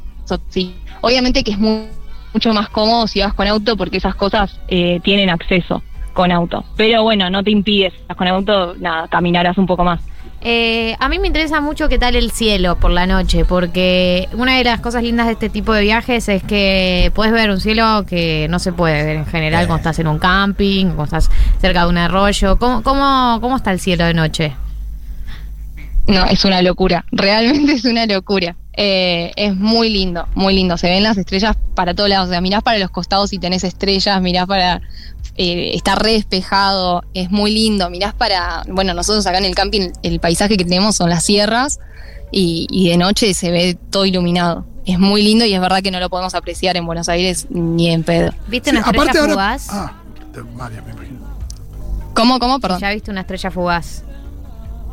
Obviamente 1.02 1.44
que 1.44 1.52
es 1.52 1.60
mu- 1.60 1.88
mucho 2.34 2.54
más 2.54 2.70
cómodo 2.70 3.08
si 3.08 3.20
vas 3.22 3.34
con 3.34 3.48
auto 3.48 3.76
porque 3.76 3.98
esas 3.98 4.16
cosas 4.16 4.60
eh, 4.68 5.00
tienen 5.04 5.30
acceso 5.30 5.84
con 6.14 6.32
auto. 6.32 6.64
Pero 6.78 7.04
bueno, 7.04 7.30
no 7.30 7.44
te 7.44 7.52
impides, 7.52 7.94
con 8.18 8.28
auto, 8.28 8.76
nada, 8.80 9.08
caminarás 9.08 9.58
un 9.58 9.66
poco 9.66 9.84
más. 9.84 10.00
Eh, 10.44 10.96
a 11.00 11.08
mí 11.08 11.20
me 11.20 11.28
interesa 11.28 11.62
mucho 11.62 11.88
qué 11.88 12.00
tal 12.00 12.16
el 12.16 12.32
cielo 12.32 12.76
por 12.76 12.90
la 12.90 13.06
noche, 13.06 13.46
porque 13.46 14.28
una 14.34 14.58
de 14.58 14.64
las 14.64 14.80
cosas 14.80 15.04
lindas 15.04 15.28
de 15.28 15.34
este 15.34 15.50
tipo 15.50 15.72
de 15.72 15.82
viajes 15.84 16.28
es 16.30 16.42
que 16.42 17.12
puedes 17.14 17.32
ver 17.32 17.52
un 17.52 17.60
cielo 17.60 18.06
que 18.08 18.48
no 18.50 18.58
se 18.58 18.74
puede 18.74 19.04
ver 19.04 19.18
en 19.18 19.26
general 19.28 19.68
cuando 19.68 19.82
estás 19.82 20.00
en 20.00 20.08
un 20.08 20.18
camping, 20.18 20.88
cuando 20.88 21.04
estás 21.04 21.30
cerca 21.60 21.84
de 21.84 21.90
un 21.90 21.98
arroyo. 22.00 22.58
¿Cómo, 22.58 22.82
cómo, 22.82 23.38
cómo 23.40 23.56
está 23.56 23.72
el 23.72 23.80
cielo 23.80 24.06
de 24.06 24.16
noche? 24.16 24.54
No, 26.08 26.26
es 26.26 26.44
una 26.44 26.64
locura, 26.64 27.06
realmente 27.12 27.74
es 27.74 27.86
una 27.86 28.08
locura. 28.08 28.56
Eh, 28.74 29.34
es 29.36 29.56
muy 29.56 29.90
lindo, 29.90 30.28
muy 30.34 30.56
lindo. 30.56 30.78
Se 30.78 30.90
ven 30.90 31.04
las 31.04 31.18
estrellas 31.18 31.58
para 31.76 31.94
todos 31.94 32.10
lados. 32.10 32.30
O 32.30 32.32
sea, 32.32 32.42
mirás 32.42 32.64
para 32.64 32.80
los 32.80 32.90
costados 32.90 33.34
y 33.34 33.38
tenés 33.38 33.64
estrellas, 33.64 34.22
mirás 34.22 34.48
para. 34.48 34.82
Eh, 35.38 35.72
está 35.76 35.96
re 35.96 36.14
despejado, 36.14 37.04
es 37.14 37.32
muy 37.32 37.52
lindo. 37.52 37.90
Mirás 37.90 38.14
para. 38.14 38.64
Bueno, 38.68 38.94
nosotros 38.94 39.26
acá 39.28 39.38
en 39.38 39.46
el 39.46 39.56
camping, 39.56 39.92
el 40.04 40.20
paisaje 40.20 40.58
que 40.58 40.64
tenemos 40.64 40.96
son 40.96 41.10
las 41.10 41.24
sierras 41.24 41.80
y, 42.32 42.68
y 42.70 42.90
de 42.90 42.98
noche 42.98 43.34
se 43.34 43.52
ve 43.52 43.78
todo 43.90 44.06
iluminado. 44.06 44.66
Es 44.86 44.98
muy 45.00 45.22
lindo 45.22 45.46
y 45.46 45.54
es 45.54 45.62
verdad 45.62 45.82
que 45.84 45.92
no 45.92 46.00
lo 46.00 46.10
podemos 46.10 46.34
apreciar 46.34 46.76
en 46.76 46.86
Buenos 46.86 47.08
Aires 47.10 47.46
ni 47.50 47.90
en 47.90 48.04
pedo. 48.04 48.32
¿Viste 48.48 48.72
Sí, 48.72 48.76
una 48.76 48.80
estrella 48.86 49.02
aparte 49.04 49.20
ahora- 49.20 49.34
fugaz? 49.34 49.68
Ah, 49.70 49.94
María, 50.56 50.82
me 50.82 50.92
imagino. 50.92 51.20
¿Cómo, 52.14 52.40
cómo? 52.40 52.60
Perdón. 52.60 52.80
¿Ya 52.80 52.90
viste 52.92 53.12
una 53.12 53.22
estrella 53.22 53.52
fugaz? 53.52 54.04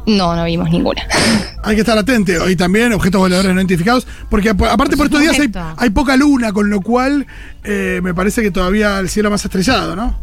No, 0.07 0.35
no 0.35 0.45
vimos 0.45 0.71
ninguna. 0.71 1.03
Hay 1.63 1.75
que 1.75 1.81
estar 1.83 1.99
atento. 1.99 2.49
Y 2.49 2.57
también 2.57 2.93
objetos 2.95 3.21
voladores 3.21 3.53
no 3.53 3.61
identificados. 3.61 4.07
Porque 4.31 4.49
ap- 4.51 4.63
aparte 4.63 4.97
por 4.97 5.07
estos 5.07 5.21
días 5.21 5.37
hay 5.77 5.91
poca 5.91 6.17
luna, 6.17 6.53
con 6.53 6.71
lo 6.71 6.81
cual 6.81 7.27
eh, 7.65 8.01
me 8.03 8.15
parece 8.15 8.41
que 8.43 8.51
todavía 8.51 8.99
el 9.01 9.09
cielo 9.11 9.31
más 9.31 9.45
estrellado, 9.45 9.95
¿no? 9.95 10.19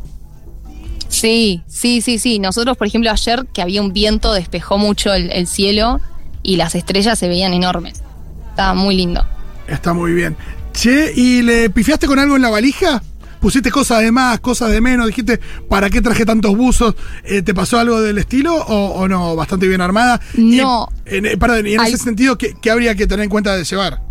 Sí, 1.07 1.61
sí, 1.67 2.01
sí, 2.01 2.17
sí. 2.19 2.39
Nosotros, 2.39 2.77
por 2.77 2.87
ejemplo, 2.87 3.11
ayer 3.11 3.45
que 3.53 3.61
había 3.61 3.81
un 3.81 3.93
viento 3.93 4.33
despejó 4.33 4.77
mucho 4.77 5.13
el, 5.13 5.31
el 5.31 5.45
cielo 5.47 6.01
y 6.41 6.55
las 6.57 6.73
estrellas 6.75 7.17
se 7.19 7.27
veían 7.27 7.53
enormes. 7.53 8.01
Estaba 8.49 8.73
muy 8.73 8.95
lindo. 8.95 9.23
Está 9.67 9.93
muy 9.93 10.13
bien. 10.13 10.35
Che, 10.73 11.13
¿y 11.15 11.41
le 11.41 11.69
pifiaste 11.69 12.07
con 12.07 12.19
algo 12.19 12.35
en 12.35 12.41
la 12.41 12.49
valija? 12.49 13.01
¿Pusiste 13.45 13.69
cosas 13.69 14.01
de 14.01 14.11
más, 14.11 14.39
cosas 14.39 14.71
de 14.71 14.81
menos? 14.81 15.05
¿Dijiste, 15.05 15.39
¿para 15.69 15.87
qué 15.91 16.01
traje 16.01 16.25
tantos 16.25 16.57
buzos? 16.57 16.95
Eh, 17.23 17.43
¿Te 17.43 17.53
pasó 17.53 17.77
algo 17.77 18.01
del 18.01 18.17
estilo 18.17 18.55
o, 18.55 18.87
o 18.95 19.07
no? 19.07 19.35
Bastante 19.35 19.67
bien 19.67 19.81
armada. 19.81 20.19
No. 20.35 20.89
Y, 21.05 21.17
en, 21.17 21.37
perdón, 21.37 21.67
y 21.67 21.73
en 21.75 21.79
Al- 21.79 21.87
ese 21.89 21.99
sentido, 21.99 22.39
¿qué, 22.39 22.55
qué 22.59 22.71
habría 22.71 22.95
que 22.95 23.05
tener 23.05 23.23
en 23.25 23.29
cuenta 23.29 23.55
de 23.55 23.63
llevar? 23.63 24.01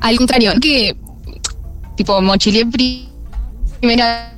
Al 0.00 0.16
contrario, 0.16 0.52
que 0.62 0.96
tipo 1.96 2.22
mochilé 2.22 2.64
pri- 2.64 3.08
primera 3.80 4.32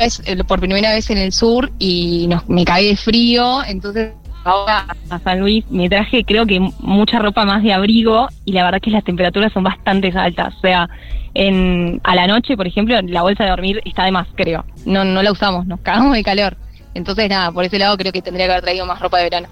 vez, 0.00 0.20
eh, 0.24 0.42
por 0.42 0.58
primera 0.58 0.92
vez 0.92 1.08
en 1.10 1.18
el 1.18 1.30
sur 1.30 1.70
y 1.78 2.26
nos, 2.26 2.48
me 2.48 2.64
cagué 2.64 2.88
de 2.88 2.96
frío, 2.96 3.62
entonces 3.62 4.10
Ahora 4.44 4.86
a 5.10 5.18
San 5.20 5.40
Luis 5.40 5.64
me 5.70 5.88
traje 5.88 6.24
creo 6.24 6.46
que 6.46 6.58
mucha 6.80 7.18
ropa 7.18 7.44
más 7.44 7.62
de 7.62 7.72
abrigo 7.72 8.28
y 8.44 8.52
la 8.52 8.64
verdad 8.64 8.80
que 8.80 8.90
las 8.90 9.04
temperaturas 9.04 9.52
son 9.52 9.62
bastante 9.62 10.12
altas. 10.14 10.54
O 10.56 10.60
sea, 10.60 10.88
en, 11.34 12.00
a 12.04 12.14
la 12.14 12.26
noche, 12.26 12.56
por 12.56 12.66
ejemplo, 12.66 13.00
la 13.02 13.22
bolsa 13.22 13.44
de 13.44 13.50
dormir 13.50 13.80
está 13.84 14.04
de 14.04 14.12
más, 14.12 14.26
creo. 14.34 14.64
no, 14.84 15.04
no 15.04 15.22
la 15.22 15.32
usamos, 15.32 15.66
nos 15.66 15.80
cagamos 15.80 16.14
de 16.14 16.24
calor. 16.24 16.56
Entonces 16.94 17.28
nada, 17.28 17.52
por 17.52 17.64
ese 17.64 17.78
lado 17.78 17.96
creo 17.96 18.12
que 18.12 18.20
tendría 18.20 18.46
que 18.46 18.52
haber 18.52 18.64
traído 18.64 18.84
más 18.84 19.00
ropa 19.00 19.18
de 19.18 19.24
verano. 19.24 19.48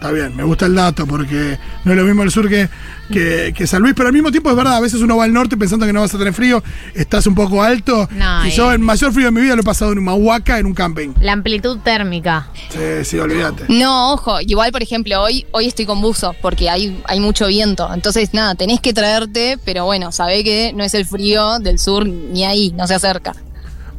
Está 0.00 0.12
bien, 0.12 0.34
me 0.34 0.44
gusta 0.44 0.64
el 0.64 0.74
dato 0.74 1.06
porque 1.06 1.58
no 1.84 1.92
es 1.92 1.98
lo 1.98 2.04
mismo 2.04 2.22
el 2.22 2.30
sur 2.30 2.48
que, 2.48 2.70
que, 3.12 3.52
que 3.54 3.66
San 3.66 3.82
Luis, 3.82 3.92
pero 3.94 4.06
al 4.08 4.14
mismo 4.14 4.30
tiempo 4.30 4.48
es 4.48 4.56
verdad, 4.56 4.76
a 4.76 4.80
veces 4.80 5.02
uno 5.02 5.18
va 5.18 5.24
al 5.24 5.32
norte 5.34 5.58
pensando 5.58 5.84
que 5.84 5.92
no 5.92 6.00
vas 6.00 6.14
a 6.14 6.16
tener 6.16 6.32
frío, 6.32 6.62
estás 6.94 7.26
un 7.26 7.34
poco 7.34 7.62
alto. 7.62 8.08
No, 8.12 8.46
y 8.46 8.48
y- 8.48 8.52
yo 8.52 8.72
el 8.72 8.78
mayor 8.78 9.12
frío 9.12 9.26
de 9.26 9.32
mi 9.32 9.42
vida 9.42 9.56
lo 9.56 9.60
he 9.60 9.64
pasado 9.64 9.92
en 9.92 9.98
una 9.98 10.14
huaca, 10.14 10.58
en 10.58 10.64
un 10.64 10.72
camping. 10.72 11.10
La 11.20 11.32
amplitud 11.32 11.80
térmica. 11.80 12.48
Sí, 12.70 13.04
sí, 13.04 13.18
olvídate. 13.18 13.64
No, 13.68 14.14
ojo, 14.14 14.40
igual 14.40 14.72
por 14.72 14.82
ejemplo 14.82 15.20
hoy 15.20 15.44
hoy 15.50 15.66
estoy 15.66 15.84
con 15.84 16.00
buzo 16.00 16.34
porque 16.40 16.70
hay, 16.70 16.98
hay 17.06 17.20
mucho 17.20 17.46
viento, 17.48 17.92
entonces 17.92 18.32
nada, 18.32 18.54
tenés 18.54 18.80
que 18.80 18.94
traerte, 18.94 19.58
pero 19.66 19.84
bueno, 19.84 20.12
sabé 20.12 20.42
que 20.42 20.72
no 20.74 20.82
es 20.82 20.94
el 20.94 21.04
frío 21.04 21.58
del 21.58 21.78
sur 21.78 22.06
ni 22.06 22.46
ahí, 22.46 22.72
no 22.74 22.86
se 22.86 22.94
acerca. 22.94 23.34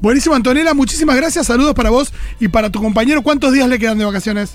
Buenísimo, 0.02 0.34
Antonella, 0.34 0.74
muchísimas 0.74 1.16
gracias, 1.16 1.46
saludos 1.46 1.76
para 1.76 1.92
vos 1.92 2.12
y 2.40 2.48
para 2.48 2.72
tu 2.72 2.82
compañero. 2.82 3.22
¿Cuántos 3.22 3.54
días 3.54 3.70
le 3.70 3.78
quedan 3.78 4.00
de 4.00 4.06
vacaciones? 4.06 4.54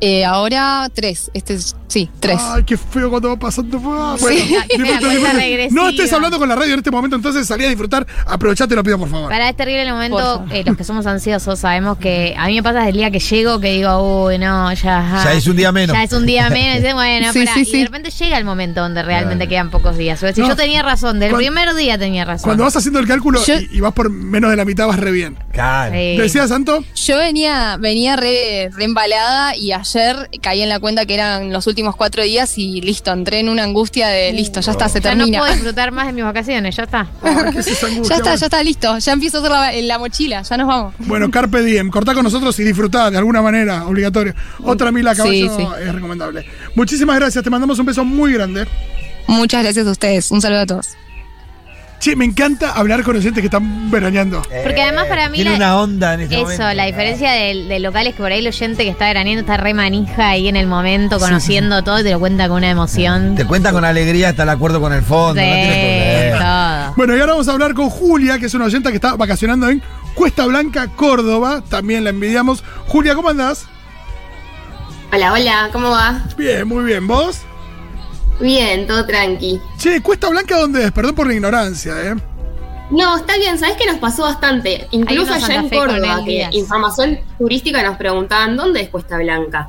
Eh, 0.00 0.24
ahora 0.24 0.88
tres, 0.94 1.30
este 1.34 1.54
es, 1.54 1.74
sí, 1.88 2.08
tres. 2.20 2.38
Ay, 2.40 2.62
qué 2.64 2.76
feo 2.76 3.10
cuando 3.10 3.30
va 3.30 3.36
pasando. 3.38 3.80
Ah, 3.86 4.16
Sí. 4.18 4.24
Bueno, 4.24 4.38
disfruta, 4.68 5.08
disfruta. 5.10 5.32
regresiva. 5.32 5.82
No 5.82 5.88
estés 5.88 6.12
hablando 6.12 6.38
con 6.38 6.48
la 6.48 6.54
radio 6.54 6.72
en 6.74 6.78
este 6.78 6.90
momento, 6.90 7.16
entonces 7.16 7.46
salí 7.46 7.64
a 7.64 7.68
disfrutar. 7.68 8.06
Aprovechate, 8.26 8.74
lo 8.74 8.82
pido, 8.84 8.98
por 8.98 9.08
favor. 9.08 9.28
Para 9.30 9.48
este 9.48 9.64
terrible 9.64 9.90
momento, 9.92 10.44
eh, 10.52 10.62
los 10.64 10.76
que 10.76 10.84
somos 10.84 11.06
ansiosos 11.06 11.58
sabemos 11.58 11.98
que 11.98 12.34
a 12.38 12.46
mí 12.46 12.54
me 12.54 12.62
pasa 12.62 12.78
desde 12.78 12.90
el 12.90 12.96
día 12.96 13.10
que 13.10 13.18
llego 13.18 13.58
que 13.60 13.72
digo, 13.72 14.24
uy, 14.26 14.38
no, 14.38 14.72
ya. 14.72 15.22
Ya 15.24 15.32
es 15.32 15.46
un 15.46 15.56
día 15.56 15.72
menos. 15.72 15.96
Ya 15.96 16.02
es 16.04 16.12
un 16.12 16.26
día 16.26 16.48
menos. 16.50 16.88
y 16.88 16.92
bueno, 16.92 17.32
Sí, 17.32 17.40
pará. 17.40 17.54
sí, 17.54 17.60
y 17.60 17.64
sí. 17.64 17.78
de 17.78 17.84
repente 17.86 18.10
llega 18.10 18.38
el 18.38 18.44
momento 18.44 18.80
donde 18.82 19.02
realmente 19.02 19.46
Claro. 19.46 19.50
quedan 19.50 19.70
pocos 19.70 19.96
días. 19.96 20.18
O 20.18 20.20
sea, 20.20 20.32
si 20.34 20.40
No. 20.42 20.48
yo 20.48 20.56
tenía 20.56 20.82
razón, 20.82 21.18
del 21.18 21.30
Cuando- 21.30 21.50
primer 21.50 21.74
día 21.74 21.98
tenía 21.98 22.24
razón. 22.24 22.44
Cuando 22.44 22.64
vas 22.64 22.76
haciendo 22.76 23.00
el 23.00 23.06
cálculo 23.06 23.44
Yo- 23.44 23.58
y, 23.58 23.68
y 23.72 23.80
vas 23.80 23.92
por 23.92 24.10
menos 24.10 24.50
de 24.50 24.56
la 24.56 24.64
mitad, 24.64 24.86
vas 24.86 24.98
re 25.00 25.10
bien. 25.10 25.36
Claro. 25.52 25.92
Sí. 25.92 26.14
¿Te 26.16 26.22
decía, 26.22 26.46
Santo? 26.46 26.84
Yo 26.94 27.16
venía, 27.18 27.76
venía 27.80 28.16
re, 28.16 28.70
re 28.72 28.84
embalada 28.84 29.56
y 29.56 29.72
ayer 29.72 29.87
caí 30.42 30.62
en 30.62 30.68
la 30.68 30.78
cuenta 30.80 31.06
que 31.06 31.14
eran 31.14 31.52
los 31.52 31.66
últimos 31.66 31.96
cuatro 31.96 32.22
días 32.22 32.58
y 32.58 32.80
listo, 32.80 33.12
entré 33.12 33.40
en 33.40 33.48
una 33.48 33.64
angustia 33.64 34.08
de 34.08 34.32
listo, 34.32 34.60
ya 34.60 34.72
está, 34.72 34.88
se 34.88 35.00
ya 35.00 35.14
no 35.14 35.24
termina. 35.24 35.38
puedo 35.40 35.52
disfrutar 35.54 35.92
más 35.92 36.06
de 36.06 36.12
mis 36.12 36.24
vacaciones, 36.24 36.76
ya 36.76 36.84
está. 36.84 37.08
Ay, 37.22 37.52
¿qué 37.52 37.58
es 37.60 37.66
esa 37.68 37.86
angustia? 37.86 38.08
ya 38.08 38.16
está, 38.16 38.30
Bueno. 38.30 38.36
ya 38.40 38.46
está, 38.46 38.62
listo, 38.62 38.98
ya 38.98 39.12
empiezo 39.12 39.38
a 39.38 39.40
hacer 39.40 39.50
la, 39.82 39.86
la 39.88 39.98
mochila, 39.98 40.42
ya 40.42 40.56
nos 40.56 40.66
vamos. 40.68 40.94
Bueno, 40.98 41.30
Carpe 41.30 41.62
Diem, 41.62 41.90
cortá 41.90 42.14
con 42.14 42.24
nosotros 42.24 42.58
y 42.60 42.64
disfrutá 42.64 43.10
de 43.10 43.18
alguna 43.18 43.42
manera, 43.42 43.86
obligatorio. 43.86 44.34
Otra 44.62 44.92
mila 44.92 45.14
caballo 45.14 45.32
Sí, 45.32 45.48
sí. 45.56 45.66
es 45.86 45.94
recomendable. 45.94 46.44
Muchísimas 46.74 47.16
gracias, 47.16 47.42
te 47.44 47.50
mandamos 47.50 47.78
un 47.78 47.86
beso 47.86 48.04
muy 48.04 48.32
grande. 48.32 48.66
Muchas 49.26 49.62
gracias 49.62 49.86
a 49.86 49.90
ustedes, 49.90 50.30
un 50.30 50.40
saludo 50.40 50.60
a 50.60 50.66
todos. 50.66 50.88
Che, 52.00 52.14
me 52.14 52.24
encanta 52.24 52.70
hablar 52.74 53.02
con 53.02 53.16
oyentes 53.16 53.40
que 53.40 53.46
están 53.46 53.90
veraneando. 53.90 54.40
Porque 54.62 54.82
además 54.82 55.06
para 55.06 55.28
mí 55.28 55.38
Tiene 55.38 55.50
la- 55.50 55.56
una 55.56 55.76
onda 55.80 56.14
en 56.14 56.20
este 56.20 56.36
Eso, 56.36 56.42
momento. 56.44 56.72
la 56.74 56.84
diferencia 56.84 57.32
del, 57.32 57.68
del 57.68 57.82
local 57.82 58.06
es 58.06 58.14
que 58.14 58.22
por 58.22 58.30
ahí 58.30 58.38
el 58.38 58.46
oyente 58.46 58.84
que 58.84 58.90
está 58.90 59.06
veraneando 59.06 59.40
está 59.40 59.56
re 59.56 59.74
manija 59.74 60.28
ahí 60.28 60.46
en 60.46 60.54
el 60.54 60.68
momento, 60.68 61.18
conociendo 61.18 61.82
todo 61.82 61.98
y 61.98 62.04
te 62.04 62.12
lo 62.12 62.20
cuenta 62.20 62.46
con 62.46 62.58
una 62.58 62.70
emoción. 62.70 63.34
Te 63.34 63.44
cuenta 63.44 63.72
con 63.72 63.84
alegría, 63.84 64.28
está 64.28 64.44
de 64.44 64.52
acuerdo 64.52 64.80
con 64.80 64.92
el 64.92 65.02
fondo, 65.02 65.34
no 65.34 65.46
Sí, 65.48 65.52
tiene 65.52 66.30
problema. 66.36 66.84
todo. 66.84 66.94
Bueno, 66.96 67.16
y 67.16 67.20
ahora 67.20 67.32
vamos 67.32 67.48
a 67.48 67.52
hablar 67.52 67.74
con 67.74 67.90
Julia, 67.90 68.38
que 68.38 68.46
es 68.46 68.54
una 68.54 68.66
oyenta 68.66 68.90
que 68.90 68.96
está 68.96 69.16
vacacionando 69.16 69.68
en 69.68 69.82
Cuesta 70.14 70.46
Blanca, 70.46 70.86
Córdoba. 70.94 71.64
También 71.68 72.04
la 72.04 72.10
envidiamos. 72.10 72.62
Julia, 72.86 73.16
¿cómo 73.16 73.28
andás? 73.28 73.66
Hola, 75.12 75.32
hola, 75.32 75.68
¿cómo 75.72 75.90
va? 75.90 76.22
Bien, 76.36 76.68
muy 76.68 76.84
bien. 76.84 77.06
¿Vos? 77.08 77.40
Bien, 78.40 78.86
todo 78.86 79.04
tranqui. 79.04 79.60
Che, 79.78 80.00
Cuesta 80.00 80.28
Blanca, 80.28 80.56
¿dónde 80.58 80.84
es? 80.84 80.92
Perdón 80.92 81.14
por 81.14 81.26
la 81.26 81.34
ignorancia, 81.34 81.92
¿eh? 82.02 82.14
No, 82.90 83.16
está 83.16 83.36
bien, 83.36 83.58
¿sabes 83.58 83.76
qué 83.76 83.86
nos 83.86 83.98
pasó 83.98 84.22
bastante? 84.22 84.86
Incluso 84.92 85.34
allá 85.34 85.56
en 85.56 85.68
Córdoba, 85.68 86.22
que 86.24 86.48
información 86.52 87.20
turística 87.38 87.82
nos 87.82 87.96
preguntaban, 87.98 88.56
¿dónde 88.56 88.80
es 88.80 88.88
Cuesta 88.88 89.18
Blanca? 89.18 89.68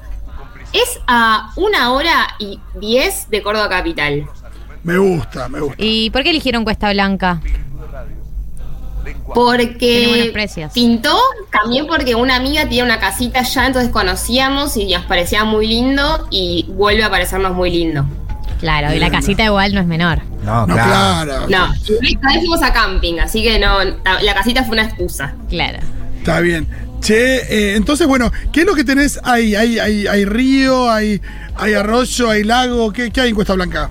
Es 0.71 0.99
a 1.07 1.51
una 1.57 1.91
hora 1.91 2.27
y 2.39 2.59
diez 2.79 3.29
de 3.29 3.41
Córdoba 3.41 3.67
Capital. 3.67 4.25
Me 4.83 4.97
gusta, 4.97 5.49
me 5.49 5.59
gusta. 5.59 5.75
¿Y 5.77 6.09
por 6.11 6.23
qué 6.23 6.29
eligieron 6.29 6.63
Cuesta 6.63 6.91
Blanca? 6.91 7.41
Porque 9.33 10.33
pintó 10.73 11.17
también 11.51 11.87
porque 11.87 12.15
una 12.15 12.35
amiga 12.35 12.67
tiene 12.67 12.83
una 12.85 12.99
casita 12.99 13.39
allá, 13.39 13.67
entonces 13.67 13.91
conocíamos 13.91 14.77
y 14.77 14.93
nos 14.93 15.05
parecía 15.05 15.43
muy 15.43 15.67
lindo 15.67 16.27
y 16.29 16.67
vuelve 16.69 17.03
a 17.03 17.09
parecernos 17.09 17.53
muy 17.53 17.71
lindo. 17.71 18.05
Claro, 18.59 18.93
y 18.93 18.99
la 18.99 19.09
casita 19.09 19.43
igual 19.45 19.73
no 19.73 19.79
es 19.81 19.87
menor. 19.87 20.21
No, 20.43 20.67
No, 20.67 20.73
claro. 20.73 21.45
claro. 21.47 21.67
No, 21.67 21.73
esta 21.73 22.27
vez 22.27 22.37
fuimos 22.39 22.61
a 22.61 22.73
camping, 22.73 23.19
así 23.19 23.41
que 23.41 23.57
no, 23.57 23.79
la 23.83 24.33
casita 24.33 24.63
fue 24.63 24.73
una 24.73 24.83
excusa. 24.85 25.33
Claro. 25.49 25.79
Está 26.17 26.41
bien. 26.41 26.67
Che, 26.99 27.37
eh, 27.37 27.75
entonces, 27.75 28.05
bueno, 28.07 28.29
¿qué 28.51 28.61
es 28.61 28.65
lo 28.65 28.75
que 28.75 28.83
tenés 28.83 29.19
ahí? 29.23 29.55
¿Hay, 29.55 29.79
hay, 29.79 30.05
hay 30.05 30.25
río, 30.25 30.91
hay, 30.91 31.21
hay 31.55 31.73
arroyo, 31.73 32.29
hay 32.29 32.43
lago? 32.43 32.91
¿Qué, 32.91 33.09
qué 33.11 33.21
hay 33.21 33.29
en 33.29 33.35
Cuesta 33.35 33.53
Blanca? 33.53 33.89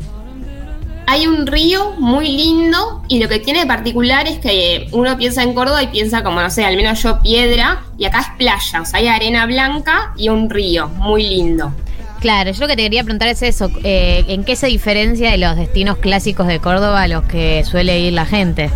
Hay 1.07 1.27
un 1.27 1.47
río 1.47 1.93
muy 1.93 2.29
lindo 2.29 3.03
y 3.09 3.19
lo 3.19 3.31
que 3.31 3.39
tiene 3.39 3.61
de 3.61 3.67
particular 3.67 4.29
es 4.29 4.39
que 4.41 4.89
uno 4.93 5.17
piensa 5.17 5.43
en 5.43 5.55
Córdoba 5.55 5.83
y 5.83 5.87
piensa 5.87 6.23
como, 6.23 6.43
no 6.43 6.51
sé, 6.51 6.67
al 6.67 6.77
menos 6.77 7.03
yo 7.03 7.23
piedra 7.23 7.81
y 7.97 8.05
acá 8.05 8.21
es 8.21 8.27
playa, 8.37 8.83
o 8.83 8.85
sea, 8.85 8.99
hay 8.99 9.09
arena 9.09 9.47
blanca 9.47 10.13
y 10.19 10.29
un 10.29 10.51
río 10.51 10.89
muy 10.89 11.27
lindo. 11.27 11.73
Claro, 12.21 12.51
yo 12.51 12.61
lo 12.61 12.67
que 12.67 12.77
te 12.77 12.83
quería 12.83 13.05
preguntar 13.05 13.29
es 13.29 13.43
eso, 13.43 13.71
eh, 13.85 14.25
¿en 14.29 14.45
qué 14.45 14.57
se 14.57 14.67
diferencia 14.67 15.31
de 15.31 15.39
los 15.39 15.57
destinos 15.57 15.99
clásicos 15.99 16.47
de 16.49 16.59
Córdoba 16.59 17.03
a 17.03 17.09
los 17.09 17.25
que 17.25 17.65
suele 17.65 18.01
ir 18.01 18.13
la 18.13 18.27
gente? 18.27 18.71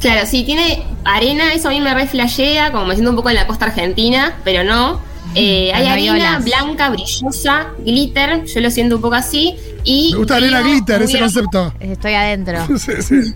Claro, 0.00 0.26
sí, 0.26 0.44
tiene 0.44 0.82
arena, 1.04 1.54
eso 1.54 1.68
a 1.68 1.70
mí 1.70 1.80
me 1.80 1.94
re 1.94 2.06
flashea, 2.06 2.70
como 2.70 2.84
me 2.84 2.94
siento 2.94 3.10
un 3.10 3.16
poco 3.16 3.30
en 3.30 3.36
la 3.36 3.46
costa 3.46 3.66
argentina, 3.66 4.36
pero 4.44 4.62
no. 4.62 5.00
Eh, 5.34 5.72
hay 5.74 5.86
arena 5.86 6.38
blanca, 6.38 6.90
brillosa, 6.90 7.68
glitter, 7.78 8.44
yo 8.44 8.60
lo 8.60 8.70
siento 8.70 8.96
un 8.96 9.02
poco 9.02 9.14
así. 9.14 9.56
Y 9.84 10.10
Me 10.12 10.18
gusta 10.18 10.36
arena 10.36 10.60
glitter, 10.60 11.02
ese 11.02 11.18
concepto. 11.18 11.72
Estoy 11.80 12.14
adentro. 12.14 12.58
Sí, 12.78 12.92
sí. 13.00 13.34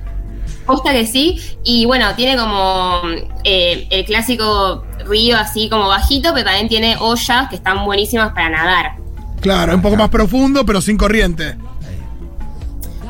Posta 0.70 0.92
que 0.92 1.04
sí. 1.04 1.36
Y 1.64 1.84
bueno, 1.84 2.14
tiene 2.14 2.36
como 2.36 3.02
eh, 3.42 3.88
el 3.90 4.04
clásico 4.04 4.84
río 5.04 5.36
así 5.36 5.68
como 5.68 5.88
bajito, 5.88 6.32
pero 6.32 6.44
también 6.44 6.68
tiene 6.68 6.96
ollas 7.00 7.48
que 7.48 7.56
están 7.56 7.84
buenísimas 7.84 8.32
para 8.34 8.50
nadar. 8.50 8.92
Claro, 9.40 9.74
un 9.74 9.82
poco 9.82 9.96
más 9.96 10.10
profundo, 10.10 10.64
pero 10.64 10.80
sin 10.80 10.96
corriente. 10.96 11.56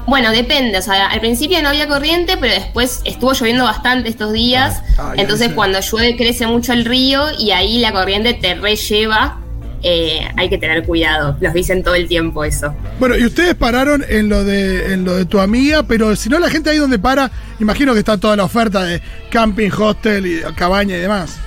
Bueno, 0.07 0.31
depende. 0.31 0.79
O 0.79 0.83
sea, 0.83 1.09
al 1.09 1.21
principio 1.21 1.61
no 1.61 1.69
había 1.69 1.87
corriente, 1.87 2.39
pero 2.39 2.55
después 2.55 3.03
estuvo 3.05 3.35
lloviendo 3.35 3.65
bastante 3.65 4.09
estos 4.09 4.33
días. 4.33 4.83
Ah, 4.97 5.13
entonces, 5.19 5.53
cuando 5.53 5.81
llueve, 5.81 6.17
crece 6.17 6.47
mucho 6.47 6.73
el 6.73 6.87
río 6.87 7.27
y 7.39 7.51
ahí 7.51 7.79
la 7.79 7.93
corriente 7.93 8.33
te 8.33 8.55
relleva. 8.55 9.39
Eh, 9.83 10.21
hay 10.37 10.49
que 10.51 10.59
tener 10.59 10.85
cuidado. 10.85 11.37
Los 11.41 11.55
dicen 11.55 11.83
todo 11.83 11.95
el 11.95 12.07
tiempo 12.07 12.45
eso. 12.45 12.75
Bueno, 12.99 13.17
y 13.17 13.25
ustedes 13.25 13.55
pararon 13.55 14.05
en 14.09 14.29
lo 14.29 14.45
de 14.45 14.93
en 14.93 15.05
lo 15.05 15.17
de 15.17 15.25
tu 15.25 15.41
amiga, 15.41 15.83
pero 15.85 16.15
si 16.17 16.29
no 16.29 16.39
la 16.39 16.51
gente 16.51 16.69
ahí 16.71 16.77
donde 16.77 16.99
para, 16.99 17.31
imagino 17.61 17.93
que 17.95 18.01
está 18.01 18.19
toda 18.19 18.37
la 18.37 18.45
oferta 18.45 18.85
de 18.85 19.01
camping, 19.31 19.71
hostel 19.71 20.27
y 20.27 20.41
cabaña 20.55 20.97
y 20.97 21.01
demás. 21.01 21.39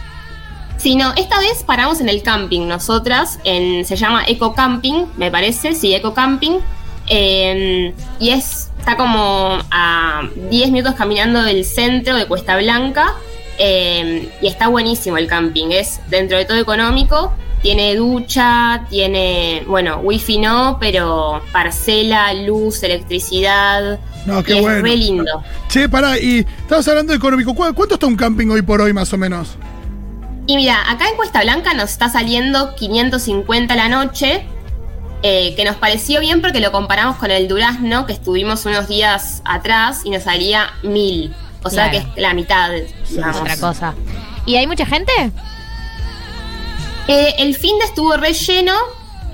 Sí, 0.78 0.96
no, 0.96 1.14
esta 1.16 1.40
vez 1.40 1.64
paramos 1.66 2.02
en 2.02 2.10
el 2.10 2.24
camping, 2.24 2.68
nosotras, 2.68 3.40
en, 3.46 3.86
se 3.86 3.96
llama 3.96 4.24
Eco 4.28 4.54
Camping, 4.54 5.06
me 5.16 5.32
parece, 5.32 5.76
sí, 5.76 5.94
Eco 5.94 6.14
Camping. 6.14 6.60
eh, 7.08 7.94
y 8.20 8.30
es, 8.32 8.70
está 8.80 8.98
como 8.98 9.60
a 9.72 10.24
10 10.50 10.72
minutos 10.72 10.96
caminando 10.96 11.42
del 11.44 11.64
centro 11.66 12.16
de 12.16 12.26
Cuesta 12.26 12.58
Blanca. 12.58 13.14
eh, 13.60 14.30
y 14.42 14.48
está 14.48 14.68
buenísimo 14.68 15.18
el 15.18 15.28
camping, 15.28 15.68
es 15.72 16.00
dentro 16.10 16.38
de 16.38 16.46
todo 16.46 16.58
económico. 16.58 17.32
Tiene 17.64 17.96
ducha, 17.96 18.86
tiene, 18.90 19.64
bueno, 19.66 19.98
wifi 20.04 20.38
no, 20.38 20.78
pero 20.80 21.42
parcela, 21.52 22.32
luz, 22.34 22.84
electricidad. 22.84 24.00
No, 24.26 24.44
qué 24.44 24.54
y 24.54 24.58
es 24.58 24.62
bueno. 24.62 24.82
re 24.84 24.96
lindo. 24.98 25.44
Che, 25.70 25.88
pará, 25.90 26.20
y 26.20 26.40
estabas 26.40 26.88
hablando 26.90 27.12
de 27.14 27.18
económico. 27.18 27.56
¿Cu- 27.56 27.74
¿Cuánto 27.74 27.96
está 27.96 28.06
un 28.06 28.16
camping 28.18 28.48
hoy 28.50 28.62
por 28.62 28.82
hoy, 28.82 28.94
más 28.94 29.12
o 29.14 29.18
menos? 29.18 29.56
Y 30.46 30.58
mira, 30.58 30.92
acá 30.92 31.08
en 31.10 31.16
Cuesta 31.16 31.42
Blanca 31.42 31.74
nos 31.74 31.90
está 31.92 32.10
saliendo 32.10 32.76
550 32.76 33.76
la 33.78 33.88
noche, 33.88 34.46
eh, 35.24 35.56
que 35.56 35.64
nos 35.64 35.78
pareció 35.78 36.20
bien 36.20 36.42
porque 36.42 36.60
lo 36.60 36.72
comparamos 36.74 37.16
con 37.16 37.32
el 37.32 37.48
Durazno, 37.48 38.06
que 38.06 38.12
estuvimos 38.12 38.66
unos 38.66 38.90
días 38.90 39.42
atrás 39.46 40.02
y 40.04 40.10
nos 40.10 40.24
salía 40.24 40.74
1000. 40.84 41.34
O 41.64 41.70
sea 41.70 41.90
que 41.92 41.98
es 42.00 42.06
la 42.18 42.34
mitad. 42.34 42.76
Es 42.76 42.94
digamos. 43.10 43.38
otra 43.40 43.56
cosa. 43.56 43.94
¿Y 44.46 44.58
hay 44.58 44.68
mucha 44.68 44.86
gente? 44.86 45.14
Eh, 47.08 47.36
el 47.40 47.56
fin 47.56 47.78
de 47.80 47.86
estuvo 47.86 48.16
relleno. 48.18 48.74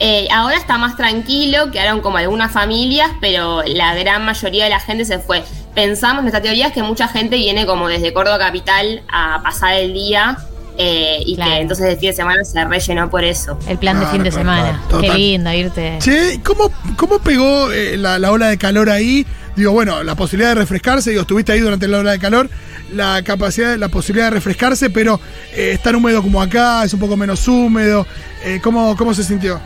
eh, 0.02 0.28
ahora 0.32 0.56
está 0.56 0.78
más 0.78 0.96
tranquilo, 0.96 1.72
quedaron 1.72 2.00
como 2.02 2.18
algunas 2.18 2.52
familias, 2.54 3.10
pero 3.20 3.62
la 3.66 3.94
gran 3.96 4.24
mayoría 4.24 4.64
de 4.64 4.70
la 4.70 4.80
gente 4.80 5.04
se 5.04 5.20
fue. 5.20 5.44
Pensamos, 5.76 6.24
nuestra 6.24 6.42
teoría 6.42 6.68
es 6.68 6.74
que 6.74 6.82
mucha 6.84 7.08
gente 7.10 7.36
viene 7.36 7.66
como 7.66 7.88
desde 7.90 8.14
Córdoba 8.14 8.40
Capital 8.40 9.04
a 9.12 9.42
pasar 9.44 9.74
el 9.74 9.94
día 9.94 10.38
eh, 10.78 11.22
y 11.26 11.36
Claro. 11.36 11.52
que 11.52 11.58
entonces 11.60 11.86
el 11.88 11.98
fin 12.00 12.10
de 12.12 12.16
semana 12.16 12.44
se 12.46 12.64
rellenó 12.64 13.10
por 13.10 13.26
eso. 13.26 13.60
El 13.68 13.78
plan 13.78 13.96
de 13.96 14.04
Claro, 14.06 14.14
fin 14.14 14.24
de 14.24 14.32
semana. 14.32 14.82
Qué 15.02 15.10
lindo 15.10 15.52
irte. 15.52 15.98
Che, 16.00 16.40
¿cómo, 16.46 16.72
cómo 16.96 17.20
pegó 17.20 17.70
eh, 17.74 17.98
la, 17.98 18.18
la 18.20 18.32
ola 18.32 18.48
de 18.48 18.58
calor 18.58 18.90
ahí? 18.90 19.28
Digo, 19.58 19.74
bueno, 19.74 20.02
la 20.04 20.16
posibilidad 20.16 20.50
de 20.52 20.56
refrescarse, 20.56 21.10
digo, 21.10 21.24
estuviste 21.24 21.52
ahí 21.52 21.60
durante 21.60 21.90
la 21.90 21.98
ola 22.00 22.12
de 22.12 22.20
calor, 22.20 22.50
la 22.94 23.22
capacidad, 23.24 23.78
la 23.78 23.90
posibilidad 23.90 24.28
de 24.28 24.36
refrescarse, 24.36 24.90
pero 24.90 25.20
eh, 25.54 25.72
es 25.74 25.84
tan 25.84 25.96
húmedo 25.96 26.22
como 26.22 26.42
acá, 26.42 26.84
es 26.84 26.94
un 26.94 27.00
poco 27.00 27.18
menos 27.18 27.48
húmedo. 27.48 28.06
Eh, 28.44 28.60
¿cómo, 28.64 28.96
¿Cómo 28.98 29.14
se 29.14 29.24
sintió? 29.24 29.60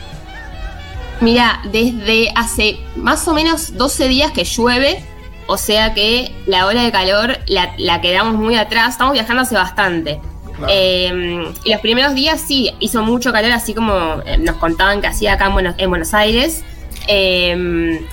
Mira, 1.21 1.61
desde 1.71 2.29
hace 2.35 2.79
más 2.95 3.27
o 3.27 3.33
menos 3.33 3.77
12 3.77 4.07
días 4.07 4.31
que 4.31 4.43
llueve, 4.43 5.03
o 5.47 5.57
sea 5.57 5.93
que 5.93 6.31
la 6.47 6.65
ola 6.65 6.83
de 6.83 6.91
calor 6.91 7.37
la, 7.47 7.73
la 7.77 8.01
quedamos 8.01 8.35
muy 8.35 8.55
atrás, 8.55 8.91
estamos 8.91 9.13
viajando 9.13 9.43
hace 9.43 9.55
bastante. 9.55 10.19
Eh, 10.67 11.51
y 11.63 11.71
los 11.71 11.81
primeros 11.81 12.13
días 12.13 12.41
sí, 12.45 12.71
hizo 12.79 13.03
mucho 13.03 13.31
calor, 13.31 13.51
así 13.51 13.73
como 13.73 14.21
eh, 14.25 14.37
nos 14.37 14.57
contaban 14.57 15.01
que 15.01 15.07
hacía 15.07 15.33
acá 15.33 15.47
en 15.47 15.53
Buenos, 15.53 15.75
en 15.77 15.89
Buenos 15.89 16.13
Aires. 16.13 16.63
Eh, 17.07 18.05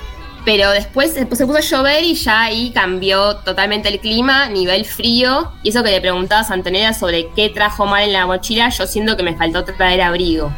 pero 0.45 0.71
después, 0.71 1.15
después 1.15 1.39
se 1.39 1.47
puso 1.47 1.59
a 1.59 1.61
llover 1.61 2.03
y 2.05 2.15
ya 2.15 2.43
ahí 2.43 2.71
cambió 2.73 3.37
totalmente 3.37 3.89
el 3.89 4.01
clima, 4.01 4.49
nivel 4.49 4.85
frío. 4.85 5.53
Y 5.63 5.71
eso 5.71 5.83
que 5.83 5.91
le 5.91 6.01
preguntabas 6.01 6.51
a 6.51 6.55
Antonella 6.55 6.93
sobre 6.95 7.29
qué 7.37 7.49
trajo 7.51 7.87
mal 7.87 8.03
en 8.05 8.13
la 8.13 8.27
mochila, 8.27 8.69
yo 8.71 8.87
siento 8.87 9.17
que 9.17 9.23
me 9.23 9.37
faltó 9.37 9.65
traer 9.65 10.01
abrigo. 10.03 10.51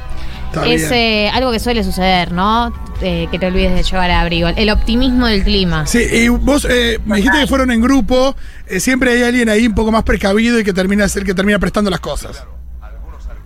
Está 0.52 0.66
Es 0.66 0.82
bien. 0.82 0.92
eh, 0.92 1.30
algo 1.32 1.50
que 1.50 1.58
suele 1.58 1.82
suceder, 1.82 2.30
¿no? 2.30 2.72
Eh, 3.00 3.26
que 3.30 3.38
te 3.38 3.46
olvides 3.46 3.74
de 3.74 3.82
llevar 3.82 4.10
abrigo. 4.10 4.48
El 4.48 4.70
optimismo 4.70 5.26
del 5.26 5.42
clima. 5.42 5.86
Sí, 5.86 5.98
y 6.12 6.28
vos 6.28 6.66
eh, 6.70 7.00
me 7.04 7.16
dijiste 7.16 7.40
que 7.40 7.46
fueron 7.46 7.70
en 7.70 7.80
grupo, 7.80 8.36
eh, 8.68 8.78
siempre 8.78 9.12
hay 9.12 9.22
alguien 9.22 9.48
ahí 9.48 9.66
un 9.66 9.74
poco 9.74 9.90
más 9.90 10.04
precavido 10.04 10.60
y 10.60 10.64
que 10.64 10.72
termina 10.72 11.06
el 11.06 11.24
que 11.24 11.34
termina 11.34 11.58
prestando 11.58 11.90
las 11.90 12.00
cosas. 12.00 12.44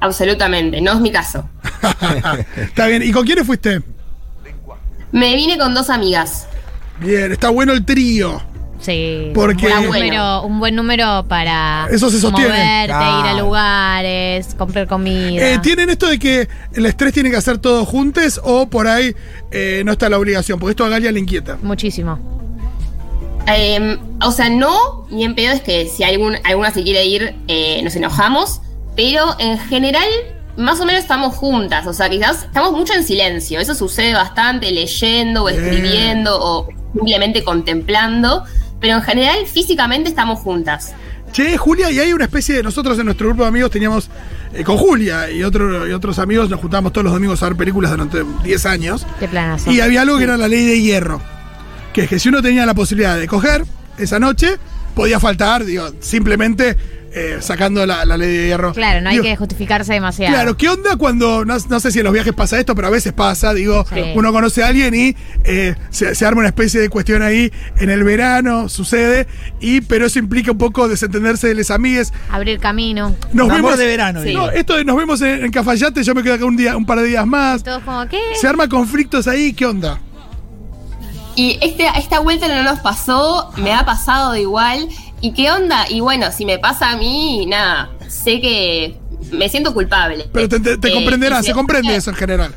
Absolutamente, 0.01 0.81
no 0.83 0.93
es 0.93 1.01
mi 1.01 1.11
caso. 1.11 1.49
Está 2.57 2.87
bien, 2.87 3.03
¿y 3.03 3.13
con 3.13 3.25
quiénes 3.25 3.47
fuiste? 3.47 3.81
Me 5.13 5.35
vine 5.37 5.57
con 5.59 5.75
dos 5.75 5.91
amigas. 5.91 6.47
Bien, 7.01 7.33
está 7.33 7.51
bueno 7.51 7.73
el 7.73 7.85
trío. 7.85 8.43
Sí. 8.81 9.31
Porque- 9.35 9.67
un 9.67 9.73
buen, 9.73 9.85
Está 9.85 9.99
número, 9.99 10.43
un 10.43 10.59
buen 10.61 10.75
número 10.77 11.25
para 11.29 11.89
Eso 11.91 12.11
se 12.11 12.21
sostiene. 12.21 12.51
moverte, 12.51 12.85
ir 12.93 13.27
a 13.27 13.35
lugares, 13.39 14.55
comprar 14.57 14.87
comida. 14.87 15.49
Eh, 15.55 15.59
¿Tienen 15.63 15.89
esto 15.91 16.07
de 16.09 16.19
que 16.19 16.49
el 16.75 16.85
estrés 16.87 17.13
tiene 17.15 17.31
que 17.31 17.37
hacer 17.37 17.59
todos 17.59 17.89
juntos 17.89 18.41
o 18.45 18.69
por 18.69 18.87
ahí 18.87 19.15
eh, 19.51 19.83
no 19.85 19.93
está 19.93 20.09
la 20.11 20.19
obligación? 20.19 20.59
Porque 20.59 20.73
esto 20.73 20.85
a 20.85 20.89
Galia 20.91 21.11
le 21.11 21.21
inquieta. 21.21 21.57
Muchísimo. 21.63 22.19
Eh, 23.49 23.99
o 24.23 24.33
sea, 24.33 24.51
no, 24.51 25.07
ni 25.11 25.25
en 25.25 25.35
pedo 25.35 25.53
es 25.53 25.63
que 25.63 25.87
si 25.89 26.03
algún, 26.05 26.37
alguna 26.45 26.71
se 26.73 26.83
quiere 26.83 27.05
ir, 27.07 27.35
eh, 27.49 27.81
nos 27.83 27.95
enojamos. 27.97 28.61
Pero 28.97 29.37
en 29.39 29.59
general, 29.59 30.09
más 30.57 30.81
o 30.81 30.85
menos 30.87 31.03
estamos 31.03 31.35
juntas. 31.35 31.87
O 31.87 31.93
sea, 31.93 32.09
quizás 32.09 32.45
estamos 32.45 32.73
mucho 32.73 32.93
en 32.95 33.05
silencio. 33.05 33.61
Eso 33.61 33.75
sucede 33.75 34.15
bastante 34.15 34.71
leyendo 34.71 35.45
o 35.45 35.47
Bien. 35.49 35.63
escribiendo 35.65 36.39
o 36.41 36.69
simplemente 36.95 37.43
contemplando. 37.45 38.45
Pero 38.81 38.95
en 38.97 39.03
general, 39.03 39.47
físicamente 39.47 40.09
estamos 40.09 40.41
juntas. 40.41 40.93
Che, 41.33 41.57
Julia, 41.57 41.91
y 41.91 41.99
hay 41.99 42.13
una 42.13 42.25
especie 42.25 42.57
de. 42.57 42.63
Nosotros 42.63 42.99
en 42.99 43.07
nuestro 43.07 43.29
grupo 43.29 43.43
de 43.43 43.49
amigos 43.49 43.71
teníamos. 43.71 44.09
eh, 44.55 44.63
con 44.65 44.77
Julia 44.77 45.31
y, 45.31 45.43
otro, 45.43 45.87
y 45.87 45.93
otros 45.93 46.19
amigos 46.19 46.49
nos 46.49 46.61
juntábamos 46.61 46.93
todos 46.93 47.05
los 47.05 47.13
domingos 47.13 47.43
a 47.43 47.47
ver 47.49 47.57
películas 47.57 47.91
durante 47.91 48.25
10 48.45 48.67
años. 48.67 49.07
Qué 49.19 49.29
planazo. 49.29 49.71
Y 49.71 49.81
había 49.81 50.03
algo 50.03 50.17
que 50.19 50.25
era 50.25 50.37
la 50.37 50.49
ley 50.49 50.65
de 50.65 50.81
hierro. 50.81 51.21
Que 51.93 52.03
es 52.03 52.09
que 52.09 52.19
si 52.19 52.29
uno 52.29 52.41
tenía 52.43 52.65
la 52.65 52.75
posibilidad 52.75 53.19
de 53.19 53.27
coger 53.27 53.65
esa 53.99 54.19
noche, 54.19 54.57
podía 54.95 55.19
faltar, 55.19 55.65
digo, 55.65 55.89
simplemente 56.01 56.77
eh, 57.15 57.39
sacando 57.41 57.85
la, 57.87 58.05
la 58.05 58.17
ley 58.17 58.37
de 58.37 58.47
hierro. 58.49 58.73
Claro, 58.75 59.01
no 59.01 59.09
hay 59.09 59.17
Digo, 59.17 59.25
que 59.25 59.37
justificarse 59.37 59.93
demasiado. 59.95 60.35
Claro, 60.35 60.57
¿qué 60.57 60.69
onda 60.69 60.97
cuando, 60.97 61.45
no, 61.45 61.57
no 61.69 61.81
sé 61.81 61.91
si 61.91 61.99
en 62.01 62.05
los 62.05 62.13
viajes 62.13 62.33
pasa 62.35 62.59
esto, 62.59 62.75
pero 62.75 62.89
a 62.89 62.91
veces 62.91 63.13
pasa, 63.13 63.55
digo, 63.55 63.85
Sí. 63.93 64.01
uno 64.15 64.33
conoce 64.33 64.63
a 64.63 64.69
alguien 64.69 64.95
y 64.95 65.17
eh, 65.45 65.75
se, 65.91 66.15
se 66.15 66.27
arma 66.27 66.41
una 66.41 66.49
especie 66.49 66.81
de 66.81 66.89
cuestión 66.89 67.23
ahí 67.23 67.51
en 67.79 67.91
el 67.91 68.05
verano, 68.05 68.69
sucede, 68.69 69.27
y 69.61 69.81
pero 69.81 70.07
eso 70.07 70.19
implica 70.19 70.53
un 70.53 70.59
poco 70.59 70.89
desentenderse 70.89 71.49
de 71.49 71.55
les 71.55 71.71
amigues. 71.71 72.13
Abrir 72.31 72.59
camino. 72.61 73.15
Nos 73.33 73.49
amor 73.49 73.63
vemos 73.63 73.79
de 73.79 73.87
verano, 73.87 74.23
Sí. 74.23 74.35
No, 74.35 74.51
esto 74.51 74.77
de 74.77 74.85
nos 74.85 74.97
vemos 74.97 75.21
en, 75.23 75.45
en 75.45 75.51
Cafayate, 75.51 76.03
yo 76.05 76.15
me 76.15 76.23
quedo 76.23 76.35
acá 76.35 76.45
un 76.45 76.57
día, 76.57 76.77
un 76.77 76.85
par 76.87 76.99
de 77.01 77.07
días 77.07 77.27
más. 77.27 77.63
Todos 77.63 77.83
como, 77.83 78.07
¿qué? 78.09 78.21
Se 78.41 78.47
arma 78.47 78.69
conflictos 78.69 79.27
ahí, 79.29 79.53
¿qué 79.53 79.67
onda? 79.67 80.01
Y 81.39 81.59
este, 81.61 81.87
esta 81.99 82.21
vuelta 82.21 82.49
no 82.49 82.63
nos 82.63 82.81
pasó, 82.81 83.53
me 83.59 83.73
ha 83.75 83.85
pasado 83.85 84.33
de 84.33 84.41
igual. 84.41 84.89
¿Y 85.21 85.33
qué 85.33 85.51
onda? 85.51 85.87
Y 85.89 86.01
bueno, 86.01 86.31
si 86.33 86.45
me 86.45 86.59
pasa 86.59 86.91
a 86.91 86.97
mí, 86.97 87.47
nada, 87.47 87.91
sé 88.09 88.41
que 88.41 88.97
me 89.33 89.49
siento 89.49 89.73
culpable. 89.75 90.29
Pero 90.33 90.49
te, 90.49 90.61
te- 90.61 90.79
te 90.79 90.89
Eh, 90.89 90.93
comprenderá, 90.95 91.41
y 91.41 91.45
se 91.45 91.53
comprende 91.53 91.95
eso 91.97 92.11
en 92.11 92.17
general. 92.17 92.55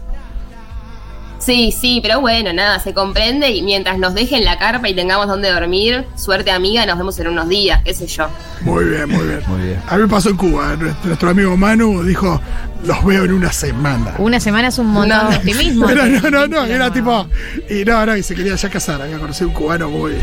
Sí, 1.39 1.71
sí, 1.71 1.99
pero 2.01 2.19
bueno, 2.19 2.51
nada, 2.51 2.79
se 2.81 2.93
comprende 2.93 3.49
y 3.51 3.61
mientras 3.61 3.97
nos 3.97 4.13
dejen 4.13 4.43
la 4.43 4.59
carpa 4.59 4.89
y 4.89 4.93
tengamos 4.93 5.25
donde 5.27 5.49
dormir, 5.49 6.05
suerte 6.17 6.51
amiga, 6.51 6.85
nos 6.85 6.97
vemos 6.97 7.17
en 7.17 7.27
unos 7.29 7.47
días, 7.47 7.81
qué 7.85 7.93
sé 7.93 8.07
yo. 8.07 8.27
Muy 8.61 8.83
bien, 8.83 9.07
muy 9.07 9.25
bien. 9.25 9.41
A 9.87 9.95
mí 9.95 10.01
me 10.01 10.07
pasó 10.09 10.29
en 10.29 10.35
Cuba. 10.35 10.75
Nuestro, 10.75 11.05
nuestro 11.07 11.29
amigo 11.29 11.55
Manu 11.55 12.03
dijo, 12.03 12.41
los 12.83 13.05
veo 13.05 13.23
en 13.23 13.31
una 13.31 13.53
semana. 13.53 14.15
Una 14.17 14.41
semana 14.41 14.67
es 14.67 14.77
un 14.79 14.87
montón 14.87 15.17
No. 15.17 15.29
de 15.29 15.37
optimismo. 15.37 15.87
Pero 15.87 16.05
no, 16.07 16.29
no, 16.29 16.47
no, 16.47 16.65
era 16.65 16.91
tipo. 16.91 17.25
Y 17.69 17.85
no, 17.85 18.05
no, 18.05 18.17
y 18.17 18.21
se 18.21 18.35
quería 18.35 18.55
ya 18.55 18.69
casar. 18.69 19.01
Había 19.01 19.17
conocido 19.17 19.47
un 19.47 19.53
cubano 19.55 19.89
muy, 19.89 20.15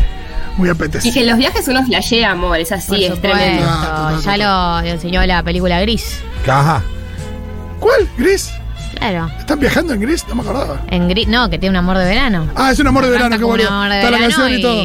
muy 0.57 0.67
Y 0.67 0.71
apetecido. 0.71 1.13
que 1.13 1.19
en 1.21 1.27
los 1.27 1.37
viajes 1.37 1.67
uno 1.67 1.85
flashea 1.85 2.31
amor, 2.31 2.59
es 2.59 2.71
así, 2.71 3.05
es 3.05 3.21
tremendo. 3.21 3.65
Ah, 3.67 4.19
ya 4.23 4.37
lo, 4.37 4.81
lo 4.87 4.93
enseñó 4.93 5.25
la 5.25 5.43
película 5.43 5.79
Gris. 5.81 6.19
Ajá. 6.47 6.81
¿Cuál? 7.79 8.07
¿Gris? 8.17 8.51
Claro. 9.09 9.31
¿Están 9.39 9.59
viajando 9.59 9.93
en 9.93 10.01
Gris? 10.01 10.25
No 10.27 10.35
me 10.35 10.41
acordaba. 10.41 10.81
En 10.89 11.07
Gris, 11.07 11.27
no, 11.27 11.49
que 11.49 11.57
tiene 11.57 11.71
un 11.71 11.77
amor 11.77 11.97
de 11.97 12.05
verano. 12.05 12.47
Ah, 12.55 12.71
es 12.71 12.79
un 12.79 12.87
amor 12.87 13.05
de 13.05 13.11
verano, 13.11 13.37
qué 13.37 13.43
bueno. 13.43 13.63
Está 13.93 14.11
la 14.11 14.19
canción 14.19 14.53
y 14.53 14.61
todo. 14.61 14.83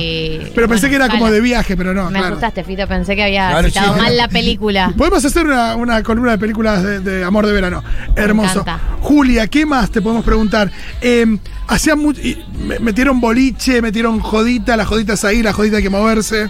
Pero 0.55 0.69
pensé 0.69 0.89
que 0.89 0.97
era 0.97 1.09
como 1.09 1.31
de 1.31 1.41
viaje, 1.41 1.77
pero 1.77 1.93
no, 1.95 2.05
Me 2.07 2.19
claro. 2.19 2.27
asustaste, 2.35 2.63
Fito, 2.65 2.87
pensé 2.87 3.17
que 3.17 3.25
había 3.25 3.51
Claro, 3.51 3.69
citado 3.69 3.95
sí. 3.95 4.01
mal 4.01 4.17
la 4.17 4.29
película. 4.29 4.93
Podemos 4.97 5.25
hacer 5.25 5.45
una, 5.47 5.75
una 5.77 6.03
columna 6.03 6.33
de 6.33 6.39
películas 6.39 6.83
de, 6.83 7.01
de 7.01 7.25
amor 7.25 7.47
de 7.47 7.53
verano. 7.53 7.83
Hermoso. 8.15 8.65
Julia, 9.01 9.47
¿qué 9.49 9.67
más 9.67 9.91
te 9.91 10.01
podemos 10.01 10.25
preguntar? 10.25 10.71
Eh, 11.01 11.27
hacían 11.67 11.99
mu- 11.99 12.13
y 12.13 12.39
me- 12.65 12.79
metieron 12.79 13.21
boliche, 13.21 13.83
metieron 13.83 14.21
jodita, 14.21 14.77
las 14.77 14.87
joditas 14.87 15.25
ahí, 15.25 15.43
la 15.43 15.53
jodita 15.53 15.79
hay 15.79 15.83
que 15.83 15.91
moverse. 15.91 16.49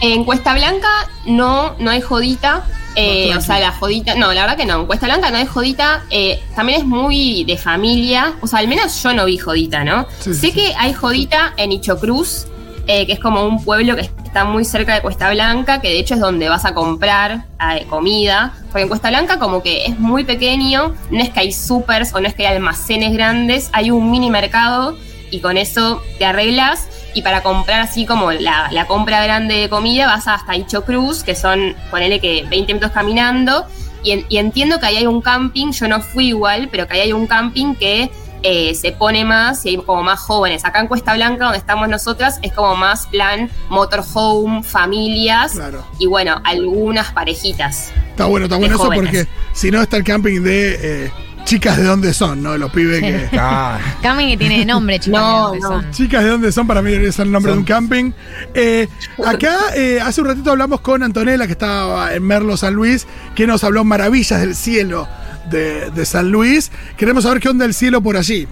En 0.00 0.24
Cuesta 0.24 0.54
Blanca 0.54 0.88
no, 1.26 1.74
no 1.78 1.90
hay 1.90 2.00
jodita. 2.00 2.64
eh, 2.96 3.32
o 3.36 3.40
sea, 3.40 3.58
la 3.60 3.72
jodita. 3.72 4.14
No, 4.14 4.32
la 4.32 4.42
verdad 4.42 4.56
que 4.56 4.66
no. 4.66 4.80
En 4.80 4.86
Cuesta 4.86 5.06
Blanca 5.06 5.30
no 5.30 5.38
hay 5.38 5.46
jodita. 5.46 6.04
eh, 6.10 6.42
también 6.54 6.80
es 6.80 6.86
muy 6.86 7.44
de 7.44 7.56
familia. 7.56 8.34
O 8.40 8.46
sea, 8.46 8.60
al 8.60 8.68
menos 8.68 9.02
yo 9.02 9.12
no 9.12 9.24
vi 9.24 9.38
jodita, 9.38 9.84
¿no? 9.84 10.06
Sí, 10.20 10.34
sé 10.34 10.40
sí, 10.40 10.52
que 10.52 10.74
hay 10.76 10.92
jodita 10.94 11.52
en 11.56 11.72
Ichocruz, 11.72 12.46
eh, 12.86 13.06
que 13.06 13.12
es 13.12 13.20
como 13.20 13.44
un 13.46 13.62
pueblo 13.64 13.94
que 13.96 14.02
está 14.02 14.44
muy 14.44 14.64
cerca 14.64 14.94
de 14.94 15.00
Cuesta 15.02 15.30
Blanca, 15.30 15.80
que 15.80 15.88
de 15.88 15.98
hecho 15.98 16.14
es 16.14 16.20
donde 16.20 16.48
vas 16.48 16.64
a 16.64 16.74
comprar 16.74 17.44
eh, 17.72 17.86
comida. 17.88 18.54
Porque 18.66 18.82
en 18.82 18.88
Cuesta 18.88 19.08
Blanca, 19.10 19.38
como 19.38 19.62
que 19.62 19.84
es 19.86 19.98
muy 19.98 20.24
pequeño, 20.24 20.94
no 21.10 21.20
es 21.20 21.30
que 21.30 21.40
hay 21.40 21.52
supers 21.52 22.14
o 22.14 22.20
no 22.20 22.28
es 22.28 22.34
que 22.34 22.46
hay 22.46 22.54
almacenes 22.54 23.12
grandes, 23.12 23.68
hay 23.72 23.90
un 23.90 24.10
mini 24.10 24.30
mercado 24.30 24.96
y 25.30 25.40
con 25.40 25.56
eso 25.58 26.02
te 26.18 26.24
arreglas. 26.24 26.88
Y 27.14 27.22
para 27.22 27.42
comprar 27.42 27.80
así 27.80 28.06
como 28.06 28.30
la, 28.32 28.68
la 28.70 28.86
compra 28.86 29.22
grande 29.24 29.54
de 29.54 29.68
comida 29.68 30.06
vas 30.06 30.28
hasta 30.28 30.56
Icho 30.56 30.84
Cruz, 30.84 31.22
que 31.24 31.34
son, 31.34 31.74
ponele 31.90 32.20
que 32.20 32.44
20 32.48 32.74
minutos 32.74 32.92
caminando. 32.92 33.66
Y, 34.04 34.12
en- 34.12 34.26
y 34.28 34.38
entiendo 34.38 34.78
que 34.78 34.86
ahí 34.86 34.96
hay 34.96 35.06
un 35.06 35.20
camping, 35.22 35.72
yo 35.72 35.88
no 35.88 36.00
fui 36.00 36.28
igual, 36.28 36.68
pero 36.70 36.86
que 36.86 36.94
ahí 36.94 37.00
hay 37.00 37.12
un 37.12 37.26
camping 37.26 37.74
que 37.74 38.10
eh, 38.44 38.72
se 38.76 38.92
pone 38.92 39.24
más 39.24 39.66
y 39.66 39.70
hay 39.70 39.76
como 39.78 40.04
más 40.04 40.20
jóvenes. 40.20 40.64
Acá 40.64 40.78
en 40.78 40.86
Cuesta 40.86 41.14
Blanca, 41.14 41.44
donde 41.46 41.58
estamos 41.58 41.88
nosotras, 41.88 42.38
es 42.42 42.52
como 42.52 42.76
más 42.76 43.06
plan 43.08 43.50
motorhome, 43.68 44.62
familias 44.62 45.52
Claro. 45.52 45.84
y 45.98 46.06
bueno, 46.06 46.40
algunas 46.44 47.10
parejitas. 47.12 47.90
Está 48.10 48.26
bueno, 48.26 48.46
está 48.46 48.56
bueno 48.56 48.74
eso 48.76 48.84
jóvenes. 48.84 49.04
porque 49.10 49.28
si 49.52 49.70
no 49.72 49.82
está 49.82 49.96
el 49.96 50.04
camping 50.04 50.40
de 50.42 51.06
eh, 51.06 51.12
chicas 51.48 51.78
de 51.78 51.84
dónde 51.84 52.12
son, 52.12 52.42
¿no? 52.42 52.58
Los 52.58 52.70
pibes 52.70 53.00
que. 53.00 53.28
Ah, 53.40 53.78
Camping 54.02 54.28
que 54.28 54.36
tiene 54.36 54.64
nombre, 54.64 55.00
chicos. 55.00 55.18
No, 55.18 55.52
¿de 55.52 55.58
dónde 55.58 55.60
no. 55.60 55.68
son? 55.68 55.90
Chicas 55.92 56.22
de 56.22 56.30
dónde 56.30 56.52
son, 56.52 56.66
para 56.66 56.82
mí 56.82 56.92
es 56.92 57.18
el 57.18 57.32
nombre 57.32 57.52
de 57.52 57.58
un 57.58 57.64
camping. 57.64 58.12
Eh, 58.52 58.88
acá, 59.24 59.56
eh, 59.74 59.98
hace 60.02 60.20
un 60.20 60.26
ratito 60.26 60.50
hablamos 60.50 60.80
con 60.80 61.02
Antonella, 61.02 61.46
que 61.46 61.52
estaba 61.52 62.12
en 62.12 62.22
Merlo 62.22 62.56
San 62.56 62.74
Luis, 62.74 63.06
que 63.34 63.46
nos 63.46 63.64
habló 63.64 63.84
maravillas 63.84 64.40
del 64.40 64.54
cielo 64.54 65.08
de, 65.48 65.90
de 65.90 66.04
San 66.04 66.30
Luis. 66.30 66.70
Queremos 66.96 67.24
saber 67.24 67.40
qué 67.40 67.48
onda 67.48 67.64
el 67.64 67.72
cielo 67.72 68.02
por 68.02 68.16
allí. 68.16 68.46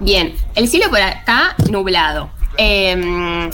Bien, 0.00 0.34
el 0.54 0.68
cielo 0.68 0.90
por 0.90 1.00
acá 1.00 1.56
nublado. 1.70 2.30
Eh, 2.58 3.48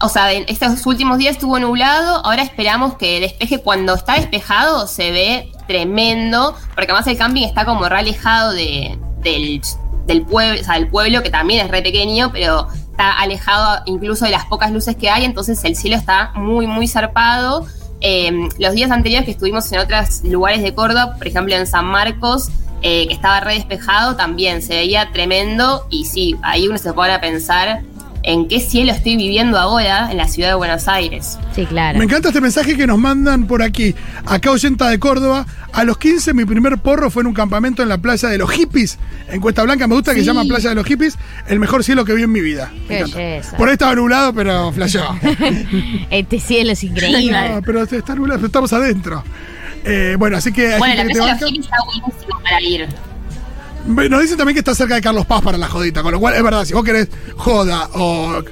o 0.00 0.08
sea, 0.08 0.32
en 0.32 0.44
estos 0.48 0.86
últimos 0.86 1.18
días 1.18 1.32
estuvo 1.36 1.58
nublado, 1.58 2.24
ahora 2.24 2.42
esperamos 2.42 2.96
que 2.96 3.20
despeje. 3.20 3.58
Cuando 3.60 3.94
está 3.94 4.14
despejado 4.14 4.86
se 4.86 5.10
ve 5.10 5.52
tremendo, 5.66 6.54
porque 6.74 6.90
además 6.90 7.06
el 7.06 7.16
camping 7.16 7.42
está 7.42 7.64
como 7.64 7.88
re 7.88 7.98
alejado 7.98 8.52
de, 8.52 8.98
del, 9.22 9.60
del 10.06 10.22
pueblo, 10.22 10.60
o 10.60 10.64
sea, 10.64 10.74
del 10.74 10.88
pueblo 10.88 11.22
que 11.22 11.30
también 11.30 11.64
es 11.64 11.70
re 11.70 11.82
pequeño, 11.82 12.30
pero 12.32 12.68
está 12.90 13.12
alejado 13.12 13.82
incluso 13.86 14.24
de 14.24 14.30
las 14.30 14.44
pocas 14.46 14.70
luces 14.70 14.96
que 14.96 15.10
hay, 15.10 15.24
entonces 15.24 15.62
el 15.64 15.76
cielo 15.76 15.96
está 15.96 16.32
muy, 16.34 16.66
muy 16.66 16.86
zarpado. 16.86 17.66
Eh, 18.00 18.48
los 18.58 18.74
días 18.74 18.90
anteriores 18.90 19.24
que 19.24 19.30
estuvimos 19.30 19.70
en 19.72 19.78
otros 19.78 20.22
lugares 20.24 20.62
de 20.62 20.74
Córdoba, 20.74 21.14
por 21.16 21.26
ejemplo 21.26 21.54
en 21.54 21.66
San 21.66 21.86
Marcos, 21.86 22.50
eh, 22.82 23.08
que 23.08 23.14
estaba 23.14 23.40
re 23.40 23.54
despejado, 23.54 24.14
también 24.14 24.60
se 24.60 24.74
veía 24.74 25.10
tremendo. 25.10 25.86
Y 25.88 26.04
sí, 26.04 26.36
ahí 26.42 26.68
uno 26.68 26.76
se 26.76 26.92
pone 26.92 27.14
a 27.14 27.20
pensar 27.22 27.82
en 28.24 28.48
qué 28.48 28.58
cielo 28.60 28.92
estoy 28.92 29.16
viviendo 29.16 29.58
ahora 29.58 30.10
en 30.10 30.16
la 30.16 30.26
ciudad 30.28 30.48
de 30.48 30.54
Buenos 30.54 30.88
Aires. 30.88 31.38
Sí, 31.54 31.66
claro. 31.66 31.98
Me 31.98 32.04
encanta 32.04 32.28
este 32.28 32.40
mensaje 32.40 32.76
que 32.76 32.86
nos 32.86 32.98
mandan 32.98 33.46
por 33.46 33.62
aquí. 33.62 33.94
Acá 34.26 34.50
oyenta 34.50 34.88
de 34.88 34.98
Córdoba. 34.98 35.46
A 35.72 35.84
los 35.84 35.98
15 35.98 36.34
mi 36.34 36.44
primer 36.44 36.78
porro 36.78 37.10
fue 37.10 37.22
en 37.22 37.26
un 37.28 37.34
campamento 37.34 37.82
en 37.82 37.88
la 37.88 37.98
playa 37.98 38.28
de 38.28 38.38
los 38.38 38.50
hippies, 38.50 38.98
en 39.28 39.40
Cuesta 39.40 39.62
Blanca. 39.64 39.86
Me 39.86 39.94
gusta 39.94 40.14
que 40.14 40.20
se 40.20 40.26
llama 40.26 40.44
Playa 40.44 40.68
de 40.70 40.74
los 40.76 40.86
Hippies. 40.86 41.18
El 41.48 41.58
mejor 41.60 41.82
cielo 41.84 42.04
que 42.04 42.14
vi 42.14 42.22
en 42.22 42.32
mi 42.32 42.40
vida. 42.40 42.70
Qué. 42.88 43.42
Por 43.58 43.68
ahí 43.68 43.72
estaba 43.74 43.94
nublado, 43.94 44.32
pero 44.32 44.72
flasheó. 44.72 45.18
Este 46.10 46.38
cielo 46.40 46.72
es 46.72 46.84
increíble. 46.84 47.50
No, 47.56 47.62
pero 47.62 47.82
está 47.82 48.14
nublado, 48.14 48.38
pero 48.38 48.46
estamos 48.46 48.72
adentro. 48.72 49.24
Eh, 49.84 50.16
bueno, 50.18 50.36
así 50.36 50.52
que 50.52 50.78
Bueno, 50.78 50.94
la 50.94 51.04
playa 51.04 51.06
de 51.06 51.14
los 51.14 51.26
banca. 51.40 51.46
hippies 51.46 51.64
está 51.66 51.76
buenísima 51.84 52.40
para 52.42 52.60
ir. 52.62 52.88
Nos 53.86 54.22
dicen 54.22 54.38
también 54.38 54.54
que 54.54 54.60
está 54.60 54.74
cerca 54.74 54.94
de 54.94 55.02
Carlos 55.02 55.26
Paz 55.26 55.42
para 55.42 55.58
la 55.58 55.68
jodita, 55.68 56.02
con 56.02 56.12
lo 56.12 56.20
cual 56.20 56.34
es 56.34 56.42
verdad, 56.42 56.64
si 56.64 56.72
vos 56.72 56.84
querés 56.84 57.08
joda 57.36 57.88
o 57.94 58.42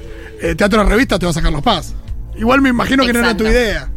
eh, 0.41 0.55
teatro 0.55 0.83
de 0.83 0.89
revista, 0.89 1.17
te 1.17 1.25
vas 1.25 1.35
a 1.37 1.41
Carlos 1.41 1.63
Paz. 1.63 1.95
Igual 2.35 2.61
me 2.61 2.69
imagino 2.69 3.05
que 3.05 3.13
no 3.13 3.19
era 3.19 3.35
tu 3.35 3.43
idea. 3.43 3.89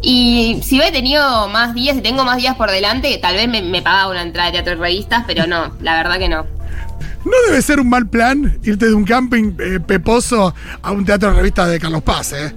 Y 0.00 0.60
si 0.62 0.76
hubiera 0.76 0.92
tenido 0.92 1.48
más 1.48 1.74
días, 1.74 1.96
si 1.96 2.02
tengo 2.02 2.24
más 2.24 2.36
días 2.36 2.56
por 2.56 2.70
delante, 2.70 3.16
tal 3.18 3.34
vez 3.34 3.48
me, 3.48 3.62
me 3.62 3.80
pagaba 3.80 4.10
una 4.10 4.22
entrada 4.22 4.48
de 4.48 4.52
teatro 4.52 4.74
de 4.74 4.80
revistas, 4.80 5.24
pero 5.26 5.46
no, 5.46 5.74
la 5.80 5.94
verdad 5.96 6.18
que 6.18 6.28
no. 6.28 6.46
No 7.24 7.32
debe 7.48 7.62
ser 7.62 7.80
un 7.80 7.88
mal 7.88 8.06
plan 8.06 8.58
irte 8.62 8.86
de 8.86 8.94
un 8.94 9.04
camping 9.04 9.54
eh, 9.58 9.80
peposo 9.80 10.54
a 10.82 10.92
un 10.92 11.04
teatro 11.06 11.30
de 11.30 11.36
revistas 11.36 11.70
de 11.70 11.80
Carlos 11.80 12.02
Paz, 12.02 12.34
¿eh? 12.34 12.54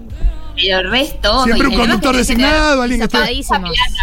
Pero 0.58 0.80
el 0.80 0.92
resto. 0.92 1.44
Siempre 1.44 1.68
un 1.68 1.76
conductor 1.76 2.16
designado, 2.16 2.82
alguien 2.82 3.00
que 3.00 3.06
esté. 3.06 3.42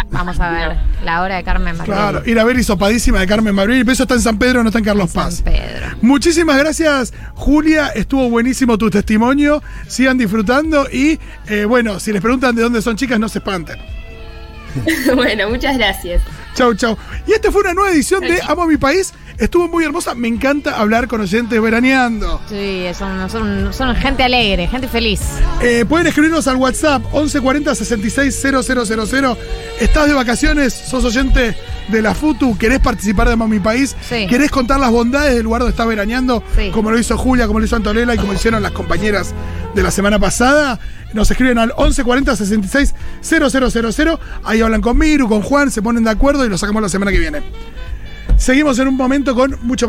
Vamos 0.09 0.39
a 0.39 0.49
ver. 0.49 0.77
La 1.03 1.21
hora 1.21 1.35
de 1.35 1.43
Carmen 1.43 1.75
Martín. 1.75 1.93
Claro, 1.93 2.23
ir 2.25 2.39
a 2.39 2.43
ver 2.43 2.57
Hisopadísima 2.57 3.19
de 3.19 3.27
Carmen 3.27 3.53
Mabril. 3.53 3.81
Pero 3.81 3.91
eso 3.91 4.03
está 4.03 4.15
en 4.15 4.21
San 4.21 4.39
Pedro, 4.39 4.63
no 4.63 4.69
está 4.69 4.79
en 4.79 4.85
Carlos 4.85 5.11
Paz. 5.11 5.41
Pedro. 5.41 5.97
Muchísimas 6.01 6.57
gracias, 6.57 7.13
Julia. 7.33 7.89
Estuvo 7.89 8.29
buenísimo 8.29 8.77
tu 8.77 8.89
testimonio. 8.89 9.61
Sigan 9.87 10.17
disfrutando 10.17 10.87
y, 10.91 11.19
eh, 11.47 11.65
bueno, 11.65 11.99
si 11.99 12.13
les 12.13 12.21
preguntan 12.21 12.55
de 12.55 12.61
dónde 12.61 12.81
son 12.81 12.95
chicas, 12.95 13.19
no 13.19 13.27
se 13.27 13.39
espanten. 13.39 13.77
bueno, 15.15 15.49
muchas 15.49 15.77
gracias. 15.77 16.21
Chau, 16.53 16.73
chau. 16.73 16.97
Y 17.27 17.33
esta 17.33 17.51
fue 17.51 17.61
una 17.61 17.73
nueva 17.73 17.91
edición 17.91 18.21
de 18.21 18.39
Amo 18.47 18.65
mi 18.65 18.77
país. 18.77 19.13
Estuvo 19.37 19.67
muy 19.67 19.83
hermosa. 19.83 20.15
Me 20.15 20.27
encanta 20.29 20.77
hablar 20.79 21.07
con 21.07 21.19
oyentes 21.21 21.61
veraneando. 21.61 22.39
Sí, 22.49 22.85
son, 22.97 23.29
son, 23.29 23.73
son 23.73 23.95
gente 23.95 24.23
alegre, 24.23 24.67
gente 24.67 24.87
feliz. 24.87 25.21
Eh, 25.61 25.83
pueden 25.87 26.07
escribirnos 26.07 26.47
al 26.47 26.55
WhatsApp 26.55 27.01
1140 27.13 27.75
660000. 27.75 29.37
Estás 29.79 30.07
de 30.07 30.13
vacaciones, 30.13 30.73
sos 30.73 31.03
oyente 31.03 31.55
de 31.89 32.01
la 32.01 32.15
FUTU, 32.15 32.57
querés 32.57 32.79
participar 32.79 33.27
de 33.29 33.35
mi 33.35 33.59
país, 33.59 33.95
Sí. 34.09 34.25
querés 34.27 34.49
contar 34.49 34.79
las 34.79 34.89
bondades 34.89 35.35
del 35.35 35.43
lugar 35.43 35.61
donde 35.61 35.71
estás 35.71 35.85
veraneando, 35.85 36.41
Sí. 36.55 36.71
como 36.71 36.89
lo 36.89 36.97
hizo 36.97 37.17
Julia, 37.17 37.45
como 37.45 37.59
lo 37.59 37.65
hizo 37.65 37.75
Antonella 37.75 38.15
y 38.15 38.17
como 38.17 38.33
hicieron 38.33 38.63
las 38.63 38.71
compañeras 38.71 39.33
de 39.75 39.83
la 39.83 39.91
semana 39.91 40.17
pasada. 40.17 40.79
Nos 41.13 41.29
escriben 41.29 41.57
al 41.59 41.73
1140 41.77 42.35
660000. 42.37 44.17
Ahí 44.43 44.61
hablan 44.61 44.81
con 44.81 44.97
Miru, 44.97 45.27
con 45.27 45.41
Juan, 45.41 45.69
se 45.71 45.81
ponen 45.81 46.03
de 46.05 46.09
acuerdo 46.11 46.45
y 46.45 46.49
lo 46.49 46.57
sacamos 46.57 46.81
la 46.81 46.89
semana 46.89 47.11
que 47.11 47.19
viene. 47.19 47.41
Seguimos 48.37 48.77
en 48.79 48.87
un 48.89 48.95
momento 48.95 49.33
con 49.33 49.57
mucho 49.61 49.63
más. 49.63 49.83